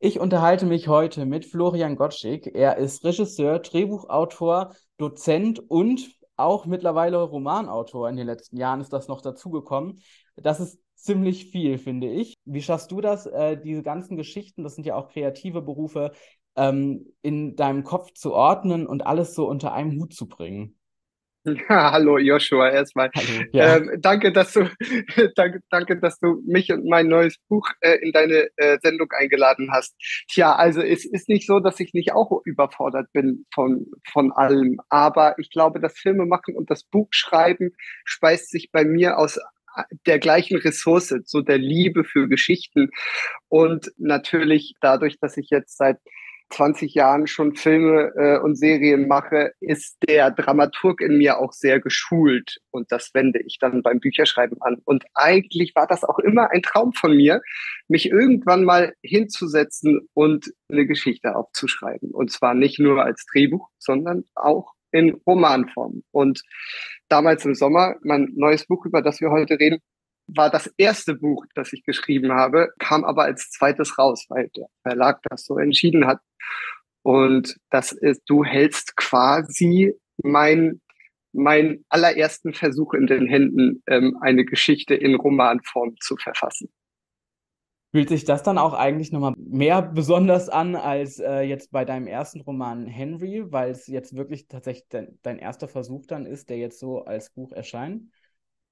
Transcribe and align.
Ich 0.00 0.20
unterhalte 0.20 0.64
mich 0.64 0.86
heute 0.86 1.26
mit 1.26 1.44
Florian 1.44 1.96
Gottschick. 1.96 2.54
Er 2.54 2.76
ist 2.76 3.04
Regisseur, 3.04 3.58
Drehbuchautor, 3.58 4.72
Dozent 4.96 5.58
und 5.68 6.08
auch 6.36 6.66
mittlerweile 6.66 7.20
Romanautor. 7.20 8.08
In 8.08 8.14
den 8.14 8.26
letzten 8.26 8.58
Jahren 8.58 8.80
ist 8.80 8.92
das 8.92 9.08
noch 9.08 9.22
dazugekommen. 9.22 10.00
Das 10.36 10.60
ist 10.60 10.78
ziemlich 10.94 11.46
viel, 11.50 11.78
finde 11.78 12.08
ich. 12.08 12.34
Wie 12.44 12.62
schaffst 12.62 12.92
du 12.92 13.00
das, 13.00 13.26
äh, 13.26 13.60
diese 13.60 13.82
ganzen 13.82 14.16
Geschichten, 14.16 14.62
das 14.62 14.76
sind 14.76 14.86
ja 14.86 14.94
auch 14.94 15.08
kreative 15.08 15.62
Berufe, 15.62 16.12
ähm, 16.54 17.12
in 17.22 17.56
deinem 17.56 17.82
Kopf 17.82 18.12
zu 18.12 18.32
ordnen 18.32 18.86
und 18.86 19.04
alles 19.04 19.34
so 19.34 19.48
unter 19.48 19.72
einem 19.72 20.00
Hut 20.00 20.14
zu 20.14 20.28
bringen? 20.28 20.77
Ja, 21.68 21.92
hallo 21.92 22.18
Joshua 22.18 22.70
erstmal. 22.70 23.10
Hallo, 23.14 23.44
ja. 23.52 23.76
Ähm, 23.76 23.90
danke, 24.00 24.32
dass 24.32 24.52
du 24.52 24.68
danke, 25.36 25.60
danke, 25.70 25.98
dass 25.98 26.18
du 26.18 26.42
mich 26.46 26.72
und 26.72 26.84
mein 26.86 27.06
neues 27.06 27.36
Buch 27.48 27.68
äh, 27.80 27.96
in 28.02 28.12
deine 28.12 28.48
äh, 28.56 28.78
Sendung 28.82 29.10
eingeladen 29.12 29.70
hast. 29.72 29.94
Tja, 30.28 30.54
also 30.54 30.82
es 30.82 31.04
ist 31.04 31.28
nicht 31.28 31.46
so, 31.46 31.60
dass 31.60 31.80
ich 31.80 31.94
nicht 31.94 32.12
auch 32.12 32.42
überfordert 32.44 33.12
bin 33.12 33.46
von 33.54 33.86
von 34.10 34.32
allem, 34.32 34.80
aber 34.88 35.38
ich 35.38 35.50
glaube, 35.50 35.80
das 35.80 35.98
Filme 35.98 36.26
machen 36.26 36.54
und 36.54 36.70
das 36.70 36.84
Buch 36.84 37.08
schreiben 37.10 37.70
speist 38.04 38.50
sich 38.50 38.70
bei 38.72 38.84
mir 38.84 39.18
aus 39.18 39.38
der 40.06 40.18
gleichen 40.18 40.58
Ressource, 40.58 41.14
so 41.24 41.40
der 41.40 41.58
Liebe 41.58 42.04
für 42.04 42.28
Geschichten 42.28 42.90
und 43.48 43.92
natürlich 43.96 44.74
dadurch, 44.80 45.18
dass 45.20 45.36
ich 45.36 45.48
jetzt 45.50 45.76
seit 45.76 45.98
20 46.50 46.94
Jahren 46.94 47.26
schon 47.26 47.54
Filme 47.54 48.12
äh, 48.16 48.38
und 48.38 48.56
Serien 48.56 49.06
mache, 49.08 49.52
ist 49.60 49.96
der 50.08 50.30
Dramaturg 50.30 51.00
in 51.00 51.18
mir 51.18 51.38
auch 51.38 51.52
sehr 51.52 51.80
geschult. 51.80 52.58
Und 52.70 52.90
das 52.90 53.10
wende 53.14 53.40
ich 53.40 53.58
dann 53.58 53.82
beim 53.82 54.00
Bücherschreiben 54.00 54.60
an. 54.62 54.80
Und 54.84 55.04
eigentlich 55.14 55.74
war 55.74 55.86
das 55.86 56.04
auch 56.04 56.18
immer 56.18 56.50
ein 56.50 56.62
Traum 56.62 56.92
von 56.92 57.16
mir, 57.16 57.42
mich 57.88 58.10
irgendwann 58.10 58.64
mal 58.64 58.94
hinzusetzen 59.02 60.08
und 60.14 60.52
eine 60.68 60.86
Geschichte 60.86 61.36
aufzuschreiben. 61.36 62.10
Und 62.10 62.30
zwar 62.30 62.54
nicht 62.54 62.78
nur 62.78 63.04
als 63.04 63.26
Drehbuch, 63.32 63.68
sondern 63.78 64.24
auch 64.34 64.72
in 64.90 65.20
Romanform. 65.26 66.02
Und 66.12 66.42
damals 67.08 67.44
im 67.44 67.54
Sommer, 67.54 67.96
mein 68.02 68.32
neues 68.34 68.66
Buch, 68.66 68.86
über 68.86 69.02
das 69.02 69.20
wir 69.20 69.30
heute 69.30 69.58
reden, 69.58 69.80
war 70.28 70.50
das 70.50 70.66
erste 70.76 71.14
Buch, 71.14 71.46
das 71.54 71.72
ich 71.72 71.82
geschrieben 71.84 72.32
habe, 72.32 72.68
kam 72.78 73.04
aber 73.04 73.24
als 73.24 73.50
zweites 73.50 73.98
raus, 73.98 74.26
weil 74.28 74.48
der 74.56 74.66
Verlag 74.82 75.20
das 75.28 75.44
so 75.44 75.58
entschieden 75.58 76.06
hat. 76.06 76.20
Und 77.02 77.56
das 77.70 77.92
ist, 77.92 78.22
du 78.26 78.44
hältst 78.44 78.96
quasi 78.96 79.94
mein, 80.18 80.80
mein 81.32 81.84
allerersten 81.88 82.52
Versuch 82.52 82.92
in 82.92 83.06
den 83.06 83.26
Händen, 83.26 83.82
ähm, 83.86 84.18
eine 84.20 84.44
Geschichte 84.44 84.94
in 84.94 85.14
Romanform 85.14 85.96
zu 86.00 86.16
verfassen. 86.16 86.68
Fühlt 87.90 88.10
sich 88.10 88.26
das 88.26 88.42
dann 88.42 88.58
auch 88.58 88.74
eigentlich 88.74 89.12
nochmal 89.12 89.32
mehr 89.38 89.80
besonders 89.80 90.50
an 90.50 90.76
als 90.76 91.18
äh, 91.18 91.40
jetzt 91.40 91.70
bei 91.70 91.86
deinem 91.86 92.06
ersten 92.06 92.42
Roman 92.42 92.86
Henry, 92.86 93.50
weil 93.50 93.70
es 93.70 93.86
jetzt 93.86 94.14
wirklich 94.14 94.46
tatsächlich 94.46 94.88
de 94.88 95.08
dein 95.22 95.38
erster 95.38 95.68
Versuch 95.68 96.04
dann 96.04 96.26
ist, 96.26 96.50
der 96.50 96.58
jetzt 96.58 96.78
so 96.80 97.04
als 97.06 97.30
Buch 97.30 97.52
erscheint? 97.52 98.02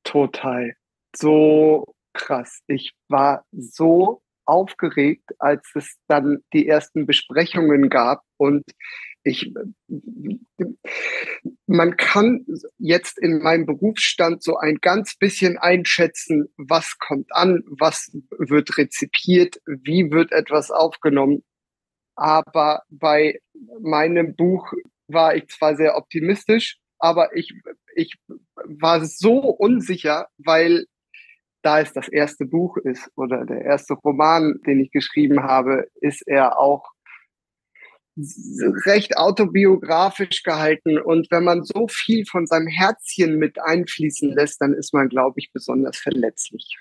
Total 0.04 0.76
so 1.16 1.94
krass. 2.12 2.60
Ich 2.66 2.92
war 3.08 3.44
so 3.52 4.22
aufgeregt, 4.46 5.30
als 5.38 5.68
es 5.74 5.96
dann 6.06 6.38
die 6.52 6.68
ersten 6.68 7.06
Besprechungen 7.06 7.88
gab 7.88 8.22
und 8.36 8.64
ich, 9.24 9.52
man 11.66 11.96
kann 11.96 12.46
jetzt 12.78 13.18
in 13.18 13.42
meinem 13.42 13.66
Berufsstand 13.66 14.42
so 14.42 14.56
ein 14.56 14.76
ganz 14.80 15.16
bisschen 15.16 15.58
einschätzen, 15.58 16.46
was 16.56 16.96
kommt 16.98 17.26
an, 17.32 17.64
was 17.66 18.16
wird 18.38 18.78
rezipiert, 18.78 19.60
wie 19.66 20.12
wird 20.12 20.30
etwas 20.30 20.70
aufgenommen. 20.70 21.42
Aber 22.14 22.82
bei 22.88 23.40
meinem 23.80 24.36
Buch 24.36 24.72
war 25.08 25.34
ich 25.34 25.48
zwar 25.48 25.74
sehr 25.74 25.96
optimistisch, 25.96 26.78
aber 26.98 27.34
ich, 27.36 27.52
ich 27.96 28.14
war 28.54 29.04
so 29.04 29.40
unsicher, 29.40 30.28
weil 30.38 30.86
da 31.66 31.80
es 31.80 31.92
das 31.92 32.06
erste 32.06 32.44
Buch 32.44 32.76
ist 32.76 33.10
oder 33.16 33.44
der 33.44 33.62
erste 33.62 33.94
Roman, 33.94 34.60
den 34.64 34.78
ich 34.78 34.92
geschrieben 34.92 35.42
habe, 35.42 35.88
ist 36.00 36.22
er 36.26 36.60
auch 36.60 36.92
recht 38.86 39.18
autobiografisch 39.18 40.44
gehalten. 40.44 40.96
Und 40.98 41.26
wenn 41.32 41.42
man 41.42 41.64
so 41.64 41.88
viel 41.88 42.24
von 42.24 42.46
seinem 42.46 42.68
Herzchen 42.68 43.38
mit 43.38 43.60
einfließen 43.60 44.32
lässt, 44.32 44.60
dann 44.60 44.74
ist 44.74 44.94
man, 44.94 45.08
glaube 45.08 45.40
ich, 45.40 45.50
besonders 45.52 45.98
verletzlich. 45.98 46.78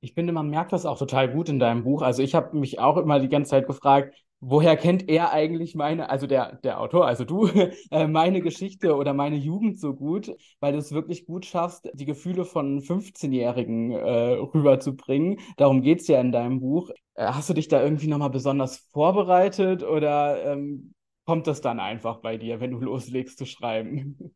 Ich 0.00 0.12
finde, 0.12 0.34
man 0.34 0.50
merkt 0.50 0.72
das 0.74 0.84
auch 0.84 0.98
total 0.98 1.32
gut 1.32 1.48
in 1.48 1.58
deinem 1.58 1.84
Buch. 1.84 2.02
Also 2.02 2.22
ich 2.22 2.34
habe 2.34 2.54
mich 2.56 2.78
auch 2.78 2.98
immer 2.98 3.18
die 3.18 3.30
ganze 3.30 3.52
Zeit 3.52 3.66
gefragt, 3.66 4.14
woher 4.40 4.76
kennt 4.76 5.08
er 5.08 5.32
eigentlich 5.32 5.74
meine, 5.74 6.10
also 6.10 6.26
der, 6.26 6.56
der 6.56 6.80
Autor, 6.80 7.06
also 7.06 7.24
du, 7.24 7.48
äh, 7.90 8.06
meine 8.06 8.40
Geschichte 8.40 8.94
oder 8.96 9.14
meine 9.14 9.36
Jugend 9.36 9.78
so 9.80 9.94
gut, 9.94 10.34
weil 10.60 10.72
du 10.72 10.78
es 10.78 10.92
wirklich 10.92 11.26
gut 11.26 11.46
schaffst, 11.46 11.90
die 11.94 12.04
Gefühle 12.04 12.44
von 12.44 12.80
15-Jährigen 12.80 13.92
äh, 13.92 14.32
rüberzubringen. 14.54 15.40
Darum 15.56 15.82
geht 15.82 16.00
es 16.00 16.08
ja 16.08 16.20
in 16.20 16.32
deinem 16.32 16.60
Buch. 16.60 16.90
Äh, 17.14 17.26
hast 17.26 17.50
du 17.50 17.54
dich 17.54 17.68
da 17.68 17.82
irgendwie 17.82 18.06
nochmal 18.06 18.30
besonders 18.30 18.78
vorbereitet 18.92 19.82
oder 19.82 20.52
ähm, 20.52 20.94
kommt 21.24 21.46
das 21.46 21.60
dann 21.60 21.80
einfach 21.80 22.20
bei 22.20 22.36
dir, 22.36 22.60
wenn 22.60 22.70
du 22.70 22.78
loslegst 22.78 23.38
zu 23.38 23.46
schreiben? 23.46 24.18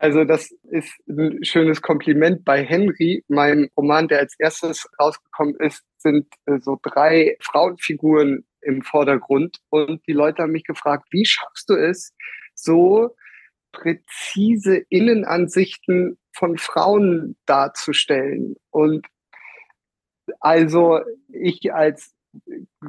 Also 0.00 0.22
das 0.22 0.52
ist 0.70 0.94
ein 1.08 1.42
schönes 1.42 1.82
Kompliment 1.82 2.44
bei 2.44 2.64
Henry. 2.64 3.24
Mein 3.26 3.68
Roman, 3.76 4.06
der 4.06 4.20
als 4.20 4.36
erstes 4.38 4.88
rausgekommen 5.00 5.56
ist, 5.56 5.82
sind 5.96 6.28
äh, 6.46 6.60
so 6.60 6.78
drei 6.80 7.36
Frauenfiguren 7.40 8.44
im 8.68 8.82
Vordergrund. 8.82 9.58
Und 9.70 10.06
die 10.06 10.12
Leute 10.12 10.42
haben 10.42 10.52
mich 10.52 10.64
gefragt, 10.64 11.08
wie 11.10 11.24
schaffst 11.24 11.68
du 11.70 11.74
es, 11.74 12.14
so 12.54 13.16
präzise 13.72 14.84
Innenansichten 14.88 16.18
von 16.32 16.58
Frauen 16.58 17.36
darzustellen? 17.46 18.56
Und 18.70 19.06
also 20.40 21.00
ich 21.28 21.72
als 21.72 22.14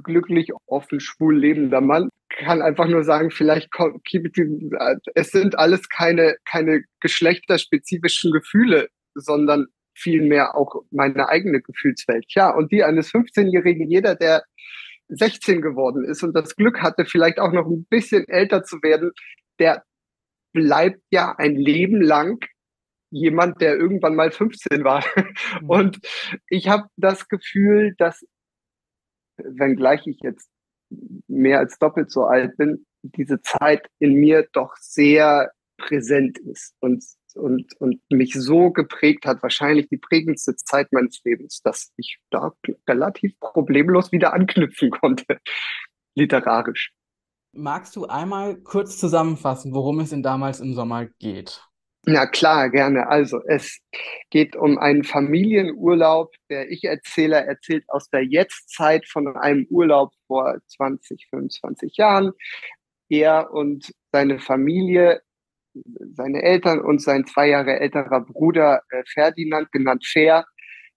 glücklich 0.04 0.52
offen 0.66 1.00
schwul 1.00 1.38
lebender 1.40 1.80
Mann 1.80 2.10
kann 2.28 2.62
einfach 2.62 2.88
nur 2.88 3.04
sagen, 3.04 3.32
vielleicht 3.32 3.70
es 5.16 5.32
sind 5.32 5.58
alles 5.58 5.90
keine 5.90 6.36
keine 6.46 6.84
geschlechterspezifischen 7.00 8.32
Gefühle, 8.32 8.90
sondern 9.16 9.68
vielmehr 9.96 10.56
auch 10.56 10.84
meine 10.92 11.30
eigene 11.30 11.62
Gefühlswelt. 11.62 12.26
Ja, 12.30 12.50
und 12.52 12.72
die 12.72 12.84
eines 12.84 13.12
15-Jährigen, 13.12 13.90
jeder, 13.90 14.16
der 14.16 14.44
16 15.10 15.62
geworden 15.62 16.06
ist 16.06 16.24
und 16.24 16.34
das 16.34 16.56
Glück 16.56 16.82
hatte, 16.82 17.06
vielleicht 17.06 17.40
auch 17.40 17.52
noch 17.52 17.66
ein 17.66 17.86
bisschen 17.86 18.28
älter 18.28 18.64
zu 18.64 18.82
werden, 18.82 19.12
der 19.60 19.84
bleibt 20.54 21.02
ja 21.12 21.36
ein 21.38 21.56
Leben 21.56 22.02
lang 22.02 22.44
jemand, 23.12 23.62
der 23.62 23.76
irgendwann 23.76 24.16
mal 24.16 24.32
15 24.32 24.84
war. 24.84 25.04
Mhm. 25.62 25.70
Und 25.70 26.00
ich 26.48 26.68
habe 26.68 26.88
das 26.96 27.28
Gefühl, 27.28 27.96
dass, 27.98 28.24
wenngleich 29.38 30.06
ich 30.06 30.20
jetzt 30.22 30.50
mehr 31.28 31.60
als 31.60 31.78
doppelt 31.80 32.12
so 32.12 32.26
alt 32.26 32.58
bin, 32.58 32.86
diese 33.02 33.42
Zeit 33.42 33.88
in 34.00 34.16
mir 34.16 34.48
doch 34.54 34.76
sehr 34.78 35.52
präsent 35.78 36.38
ist 36.40 36.76
und 36.80 37.04
und, 37.36 37.76
und 37.80 38.02
mich 38.10 38.34
so 38.34 38.72
geprägt 38.72 39.26
hat, 39.26 39.44
wahrscheinlich 39.44 39.88
die 39.90 39.98
prägendste 39.98 40.56
Zeit 40.56 40.92
meines 40.92 41.22
Lebens, 41.24 41.62
dass 41.62 41.92
ich 41.98 42.18
da 42.30 42.54
relativ 42.88 43.40
problemlos 43.40 44.12
wieder 44.12 44.34
anknüpfen 44.34 44.92
konnte, 44.92 45.40
literarisch. 46.16 46.92
Magst 47.52 47.96
du 47.96 48.06
einmal 48.06 48.58
kurz 48.58 48.98
zusammenfassen, 48.98 49.74
worum 49.74 50.00
es 50.00 50.12
in 50.12 50.22
damals 50.22 50.60
im 50.60 50.74
Sommer 50.74 51.08
geht? 51.20 51.64
Na 52.06 52.26
klar, 52.28 52.70
gerne. 52.70 53.08
Also 53.08 53.42
es 53.46 53.80
geht 54.30 54.56
um 54.56 54.78
einen 54.78 55.04
Familienurlaub. 55.04 56.34
Der 56.50 56.72
Ich-Erzähler 56.72 57.46
erzählt 57.46 57.84
aus 57.90 58.10
der 58.10 58.24
Jetztzeit 58.24 59.06
von 59.08 59.36
einem 59.36 59.68
Urlaub 59.70 60.14
vor 60.28 60.58
20, 60.68 61.28
25 61.30 61.98
Jahren. 61.98 62.32
Er 63.10 63.52
und 63.52 63.92
seine 64.12 64.40
Familie 64.40 65.22
seine 66.16 66.42
Eltern 66.42 66.82
und 66.82 67.02
sein 67.02 67.26
zwei 67.26 67.50
Jahre 67.50 67.80
älterer 67.80 68.22
Bruder 68.22 68.84
äh, 68.90 69.04
Ferdinand, 69.06 69.72
genannt 69.72 70.06
Fair, 70.06 70.46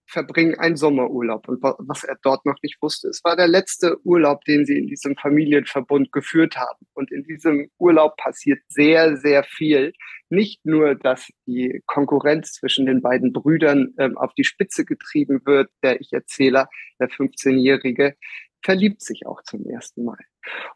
verbringen 0.05 0.55
einen 0.59 0.75
Sommerurlaub. 0.75 1.47
Und 1.47 1.61
was 1.61 2.03
er 2.03 2.17
dort 2.21 2.45
noch 2.45 2.57
nicht 2.61 2.81
wusste, 2.81 3.07
es 3.07 3.23
war 3.23 3.35
der 3.35 3.47
letzte 3.47 3.97
Urlaub, 4.05 4.43
den 4.45 4.65
sie 4.65 4.77
in 4.77 4.87
diesem 4.87 5.15
Familienverbund 5.15 6.11
geführt 6.11 6.57
haben. 6.57 6.85
Und 6.93 7.11
in 7.11 7.23
diesem 7.23 7.69
Urlaub 7.77 8.17
passiert 8.17 8.59
sehr, 8.67 9.17
sehr 9.17 9.43
viel. 9.43 9.93
Nicht 10.29 10.65
nur, 10.65 10.95
dass 10.95 11.29
die 11.45 11.81
Konkurrenz 11.85 12.53
zwischen 12.53 12.85
den 12.85 13.01
beiden 13.01 13.33
Brüdern 13.33 13.93
ähm, 13.97 14.17
auf 14.17 14.33
die 14.33 14.43
Spitze 14.43 14.85
getrieben 14.85 15.41
wird, 15.45 15.69
der 15.83 16.01
Ich-Erzähler, 16.01 16.69
der 16.99 17.09
15-Jährige, 17.09 18.15
verliebt 18.63 19.01
sich 19.01 19.25
auch 19.25 19.41
zum 19.43 19.65
ersten 19.65 20.03
Mal. 20.03 20.19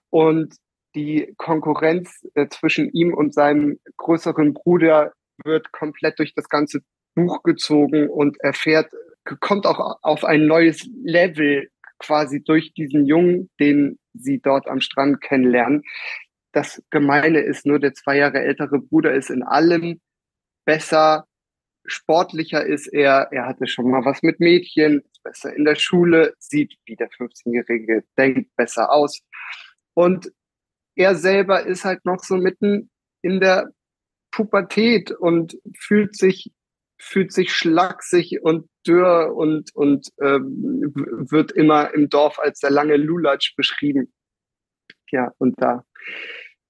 Und 0.10 0.56
die 0.98 1.36
Konkurrenz 1.38 2.28
äh, 2.34 2.48
zwischen 2.48 2.92
ihm 2.92 3.14
und 3.14 3.34
seinem 3.34 3.80
größeren 3.98 4.56
Bruder 4.56 5.14
wird 5.44 5.72
komplett 5.72 6.18
durch 6.18 6.34
das 6.34 6.50
ganze 6.50 6.80
Buch 7.14 7.44
gezogen 7.44 8.10
und 8.10 8.40
erfährt, 8.40 8.92
kommt 9.40 9.68
auch 9.68 10.00
auf 10.02 10.24
ein 10.26 10.48
neues 10.48 10.90
Level 11.04 11.70
quasi 12.00 12.44
durch 12.44 12.74
diesen 12.74 13.06
Jungen, 13.06 13.50
den 13.60 14.00
sie 14.14 14.40
dort 14.40 14.68
am 14.68 14.82
Strand 14.82 15.22
kennenlernen. 15.22 15.84
Das 16.52 16.82
Gemeine 16.90 17.42
ist 17.42 17.68
nur, 17.68 17.80
der 17.80 17.94
zwei 17.94 18.18
Jahre 18.18 18.40
ältere 18.40 18.80
Bruder 18.80 19.14
ist 19.14 19.30
in 19.30 19.44
allem 19.44 20.02
besser, 20.66 21.28
sportlicher 21.86 22.66
ist 22.66 22.88
er, 22.88 23.30
er 23.32 23.46
hatte 23.46 23.68
schon 23.68 23.92
mal 23.92 24.04
was 24.04 24.24
mit 24.24 24.40
Mädchen, 24.40 25.02
ist 25.12 25.22
besser 25.24 25.56
in 25.56 25.64
der 25.64 25.76
Schule, 25.76 26.34
sieht 26.40 26.76
wie 26.86 26.96
der 26.96 27.10
15-Jährige 27.10 28.04
denkt, 28.18 28.56
besser 28.56 28.92
aus. 28.92 29.22
Und 29.94 30.32
er 30.98 31.16
selber 31.16 31.66
ist 31.66 31.86
halt 31.86 32.04
noch 32.06 32.20
so 32.20 32.36
mitten 32.36 32.90
in 33.22 33.40
der 33.40 33.70
Pubertät 34.32 35.12
und 35.12 35.58
fühlt 35.78 36.16
sich 36.16 36.52
fühlt 37.00 37.32
sich 37.32 37.54
schlaksig 37.54 38.40
und 38.42 38.68
dürr 38.86 39.36
und 39.36 39.74
und 39.76 40.10
ähm, 40.20 40.92
wird 41.30 41.52
immer 41.52 41.94
im 41.94 42.10
Dorf 42.10 42.40
als 42.40 42.60
der 42.60 42.72
lange 42.72 42.98
Lulatsch 42.98 43.56
beschrieben. 43.56 44.12
Ja, 45.12 45.32
und 45.38 45.54
da 45.58 45.86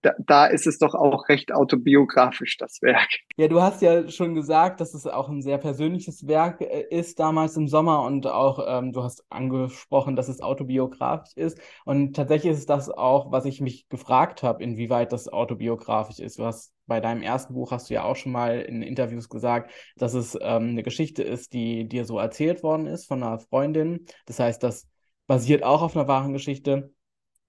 da, 0.08 0.14
da 0.26 0.46
ist 0.46 0.68
es 0.68 0.78
doch 0.80 0.96
auch 0.96 1.28
recht 1.30 1.52
autobiografisch, 1.54 2.58
das 2.58 2.82
Werk. 2.82 3.10
Ja, 3.38 3.48
du 3.48 3.62
hast 3.62 3.82
ja 3.82 4.08
schon 4.10 4.36
gesagt, 4.36 4.80
dass 4.80 4.94
es 4.94 5.06
auch 5.06 5.30
ein 5.30 5.42
sehr 5.42 5.58
persönliches 5.58 6.28
Werk 6.28 6.62
äh, 6.62 6.86
ist 6.90 7.20
damals 7.20 7.58
im 7.58 7.68
Sommer 7.68 8.04
und 8.04 8.28
auch 8.28 8.66
ähm, 8.68 8.94
du 8.94 9.04
hast 9.04 9.26
angesprochen, 9.30 10.16
dass 10.16 10.30
es 10.30 10.42
autobiografisch 10.42 11.36
ist. 11.36 11.60
Und 11.86 12.16
tatsächlich 12.16 12.54
ist 12.54 12.70
das 12.70 12.90
auch, 12.90 13.32
was 13.32 13.46
ich 13.46 13.62
mich 13.62 13.90
gefragt 13.90 14.44
habe, 14.44 14.64
inwieweit 14.64 15.12
das 15.12 15.28
autobiografisch 15.28 16.20
ist. 16.20 16.40
Du 16.40 16.46
hast 16.46 16.74
bei 16.86 17.02
deinem 17.02 17.22
ersten 17.22 17.54
Buch 17.54 17.72
hast 17.72 17.90
du 17.90 17.96
ja 17.96 18.04
auch 18.04 18.16
schon 18.16 18.32
mal 18.32 18.62
in 18.62 18.82
Interviews 18.82 19.28
gesagt, 19.28 19.72
dass 19.98 20.14
es 20.14 20.36
ähm, 20.42 20.70
eine 20.70 20.84
Geschichte 20.84 21.22
ist, 21.22 21.52
die 21.54 21.88
dir 21.88 22.06
so 22.06 22.18
erzählt 22.18 22.64
worden 22.64 22.88
ist 22.88 23.08
von 23.08 23.22
einer 23.22 23.40
Freundin. 23.40 24.06
Das 24.26 24.40
heißt, 24.40 24.64
das 24.64 24.88
basiert 25.28 25.64
auch 25.64 25.82
auf 25.82 25.98
einer 25.98 26.08
wahren 26.08 26.32
Geschichte. 26.32 26.94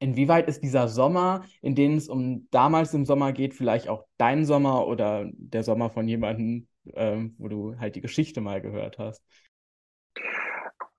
Inwieweit 0.01 0.49
ist 0.49 0.63
dieser 0.63 0.87
Sommer, 0.89 1.45
in 1.61 1.75
dem 1.75 1.97
es 1.97 2.09
um 2.09 2.49
damals 2.51 2.95
im 2.95 3.05
Sommer 3.05 3.33
geht, 3.33 3.55
vielleicht 3.55 3.89
auch 3.89 4.05
dein 4.17 4.45
Sommer 4.45 4.87
oder 4.87 5.29
der 5.33 5.65
Sommer 5.65 5.91
von 5.91 6.07
jemandem, 6.07 6.69
ähm, 6.95 7.35
wo 7.39 7.49
du 7.49 7.79
halt 7.79 7.97
die 7.97 8.01
Geschichte 8.01 8.41
mal 8.41 8.61
gehört 8.61 8.99
hast? 8.99 9.23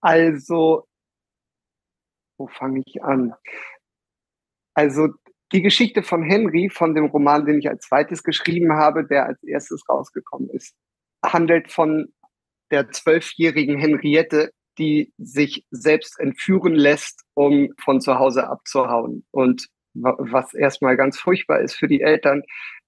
Also, 0.01 0.87
wo 2.37 2.47
fange 2.47 2.81
ich 2.85 3.03
an? 3.03 3.33
Also, 4.73 5.09
die 5.51 5.61
Geschichte 5.61 6.03
von 6.03 6.23
Henry, 6.23 6.69
von 6.69 6.93
dem 6.93 7.05
Roman, 7.05 7.45
den 7.45 7.59
ich 7.59 7.69
als 7.69 7.87
zweites 7.87 8.23
geschrieben 8.23 8.73
habe, 8.73 9.05
der 9.05 9.25
als 9.25 9.41
erstes 9.43 9.87
rausgekommen 9.89 10.49
ist, 10.49 10.75
handelt 11.23 11.71
von 11.71 12.13
der 12.71 12.91
zwölfjährigen 12.91 13.77
Henriette, 13.77 14.51
die 14.79 15.13
sich 15.17 15.65
selbst 15.69 16.19
entführen 16.19 16.73
lässt, 16.73 17.23
um 17.33 17.69
von 17.77 18.01
zu 18.01 18.17
Hause 18.17 18.47
abzuhauen. 18.47 19.25
Und 19.31 19.67
was 19.93 20.53
erstmal 20.53 20.97
ganz 20.97 21.19
furchtbar 21.19 21.59
ist 21.59 21.75
für 21.75 21.87
die 21.87 22.01
Eltern, 22.01 22.43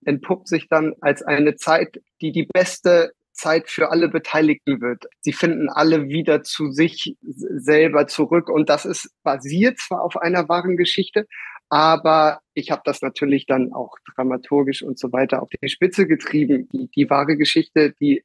entpuppt 0.06 0.48
sich 0.48 0.68
dann 0.70 0.94
als 1.02 1.22
eine 1.22 1.56
Zeit, 1.56 2.02
die 2.22 2.32
die 2.32 2.48
beste 2.52 3.14
Zeit 3.34 3.70
für 3.70 3.92
alle 3.92 4.10
Beteiligten 4.10 4.82
wird. 4.82 5.06
Sie 5.22 5.34
finden 5.34 5.70
alle 5.70 6.10
wieder 6.10 6.44
zu 6.44 6.72
sich 6.72 7.16
selber 7.22 8.08
zurück 8.08 8.50
und 8.50 8.70
das 8.70 8.86
ist 8.86 9.12
basiert 9.24 9.80
zwar 9.80 10.02
auf 10.04 10.18
einer 10.18 10.48
wahren 10.50 10.78
Geschichte, 10.78 11.28
aber 11.70 12.42
ich 12.54 12.70
habe 12.72 12.82
das 12.84 13.02
natürlich 13.02 13.46
dann 13.46 13.72
auch 13.72 13.96
dramaturgisch 14.16 14.84
und 14.84 15.00
so 15.00 15.12
weiter 15.14 15.42
auf 15.42 15.50
die 15.50 15.70
Spitze 15.70 16.06
getrieben. 16.06 16.68
Die, 16.74 16.90
die 16.94 17.10
wahre 17.10 17.38
Geschichte, 17.38 17.94
die 18.00 18.24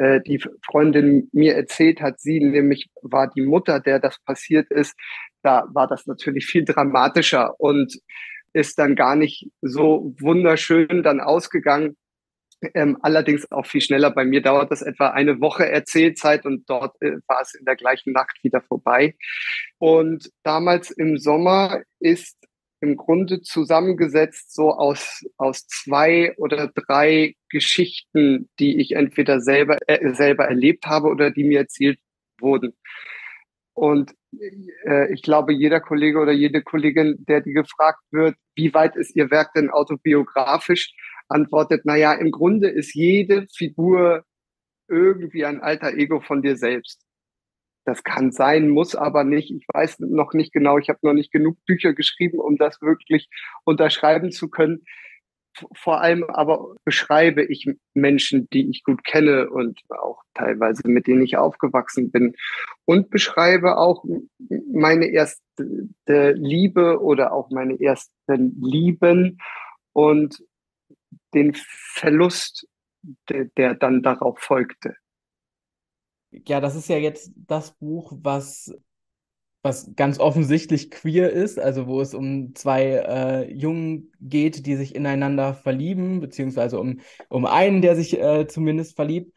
äh, 0.00 0.20
die 0.22 0.42
Freundin 0.64 1.28
mir 1.32 1.54
erzählt 1.54 2.00
hat, 2.00 2.20
sie 2.20 2.40
nämlich 2.40 2.88
war 3.02 3.28
die 3.28 3.42
Mutter, 3.42 3.80
der 3.80 3.98
das 3.98 4.18
passiert 4.24 4.70
ist, 4.70 4.96
da 5.42 5.66
war 5.72 5.86
das 5.86 6.06
natürlich 6.06 6.46
viel 6.46 6.64
dramatischer 6.64 7.60
und 7.60 7.98
ist 8.54 8.78
dann 8.78 8.96
gar 8.96 9.14
nicht 9.14 9.50
so 9.60 10.14
wunderschön 10.18 11.02
dann 11.02 11.20
ausgegangen. 11.20 11.96
Ähm, 12.74 12.98
allerdings 13.02 13.50
auch 13.52 13.66
viel 13.66 13.80
schneller. 13.80 14.10
Bei 14.10 14.24
mir 14.24 14.42
dauert 14.42 14.70
das 14.70 14.82
etwa 14.82 15.10
eine 15.10 15.40
Woche 15.40 15.70
Erzählzeit 15.70 16.44
und 16.44 16.68
dort 16.68 16.94
äh, 17.00 17.16
war 17.26 17.42
es 17.42 17.54
in 17.54 17.64
der 17.64 17.76
gleichen 17.76 18.12
Nacht 18.12 18.38
wieder 18.42 18.60
vorbei. 18.62 19.16
Und 19.78 20.30
damals 20.42 20.90
im 20.90 21.18
Sommer 21.18 21.82
ist 22.00 22.36
im 22.80 22.96
Grunde 22.96 23.42
zusammengesetzt 23.42 24.54
so 24.54 24.70
aus, 24.70 25.24
aus 25.36 25.66
zwei 25.66 26.34
oder 26.36 26.68
drei 26.68 27.34
Geschichten, 27.50 28.48
die 28.58 28.80
ich 28.80 28.92
entweder 28.92 29.40
selber, 29.40 29.78
äh, 29.86 30.14
selber 30.14 30.46
erlebt 30.46 30.86
habe 30.86 31.08
oder 31.08 31.30
die 31.30 31.44
mir 31.44 31.60
erzählt 31.60 31.98
wurden. 32.40 32.74
Und 33.74 34.12
äh, 34.84 35.12
ich 35.12 35.22
glaube, 35.22 35.52
jeder 35.52 35.80
Kollege 35.80 36.18
oder 36.18 36.32
jede 36.32 36.62
Kollegin, 36.62 37.24
der 37.28 37.40
die 37.40 37.52
gefragt 37.52 38.02
wird, 38.10 38.36
wie 38.54 38.74
weit 38.74 38.96
ist 38.96 39.14
Ihr 39.16 39.30
Werk 39.30 39.52
denn 39.54 39.70
autobiografisch, 39.70 40.92
antwortet, 41.28 41.82
na 41.84 41.96
ja, 41.96 42.12
im 42.12 42.30
Grunde 42.30 42.68
ist 42.68 42.94
jede 42.94 43.46
Figur 43.54 44.24
irgendwie 44.88 45.44
ein 45.44 45.60
alter 45.60 45.94
Ego 45.94 46.20
von 46.20 46.42
dir 46.42 46.56
selbst. 46.56 47.00
Das 47.90 48.04
kann 48.04 48.30
sein, 48.30 48.68
muss 48.68 48.94
aber 48.94 49.24
nicht. 49.24 49.50
Ich 49.50 49.66
weiß 49.66 49.98
noch 49.98 50.32
nicht 50.32 50.52
genau. 50.52 50.78
Ich 50.78 50.88
habe 50.88 51.00
noch 51.02 51.12
nicht 51.12 51.32
genug 51.32 51.56
Bücher 51.66 51.92
geschrieben, 51.92 52.38
um 52.38 52.56
das 52.56 52.80
wirklich 52.80 53.28
unterschreiben 53.64 54.30
zu 54.30 54.48
können. 54.48 54.84
Vor 55.74 56.00
allem 56.00 56.22
aber 56.22 56.76
beschreibe 56.84 57.42
ich 57.42 57.68
Menschen, 57.92 58.48
die 58.50 58.70
ich 58.70 58.84
gut 58.84 59.02
kenne 59.02 59.50
und 59.50 59.80
auch 59.88 60.22
teilweise 60.34 60.86
mit 60.86 61.08
denen 61.08 61.22
ich 61.22 61.36
aufgewachsen 61.36 62.12
bin 62.12 62.36
und 62.84 63.10
beschreibe 63.10 63.76
auch 63.76 64.04
meine 64.72 65.06
erste 65.06 65.40
Liebe 66.36 67.02
oder 67.02 67.32
auch 67.32 67.50
meine 67.50 67.80
ersten 67.80 68.56
Lieben 68.62 69.38
und 69.92 70.44
den 71.34 71.54
Verlust, 71.56 72.68
der, 73.28 73.46
der 73.56 73.74
dann 73.74 74.04
darauf 74.04 74.38
folgte 74.38 74.94
ja, 76.30 76.60
das 76.60 76.76
ist 76.76 76.88
ja 76.88 76.96
jetzt 76.96 77.32
das 77.36 77.72
Buch, 77.78 78.12
was, 78.22 78.72
was 79.62 79.94
ganz 79.96 80.18
offensichtlich 80.18 80.90
queer 80.90 81.30
ist, 81.30 81.58
also 81.58 81.86
wo 81.86 82.00
es 82.00 82.14
um 82.14 82.54
zwei 82.54 82.84
äh, 82.84 83.52
Jungen 83.52 84.12
geht, 84.20 84.66
die 84.66 84.76
sich 84.76 84.94
ineinander 84.94 85.54
verlieben, 85.54 86.20
beziehungsweise 86.20 86.80
um, 86.80 87.00
um 87.28 87.46
einen, 87.46 87.82
der 87.82 87.96
sich 87.96 88.18
äh, 88.18 88.46
zumindest 88.46 88.96
verliebt. 88.96 89.34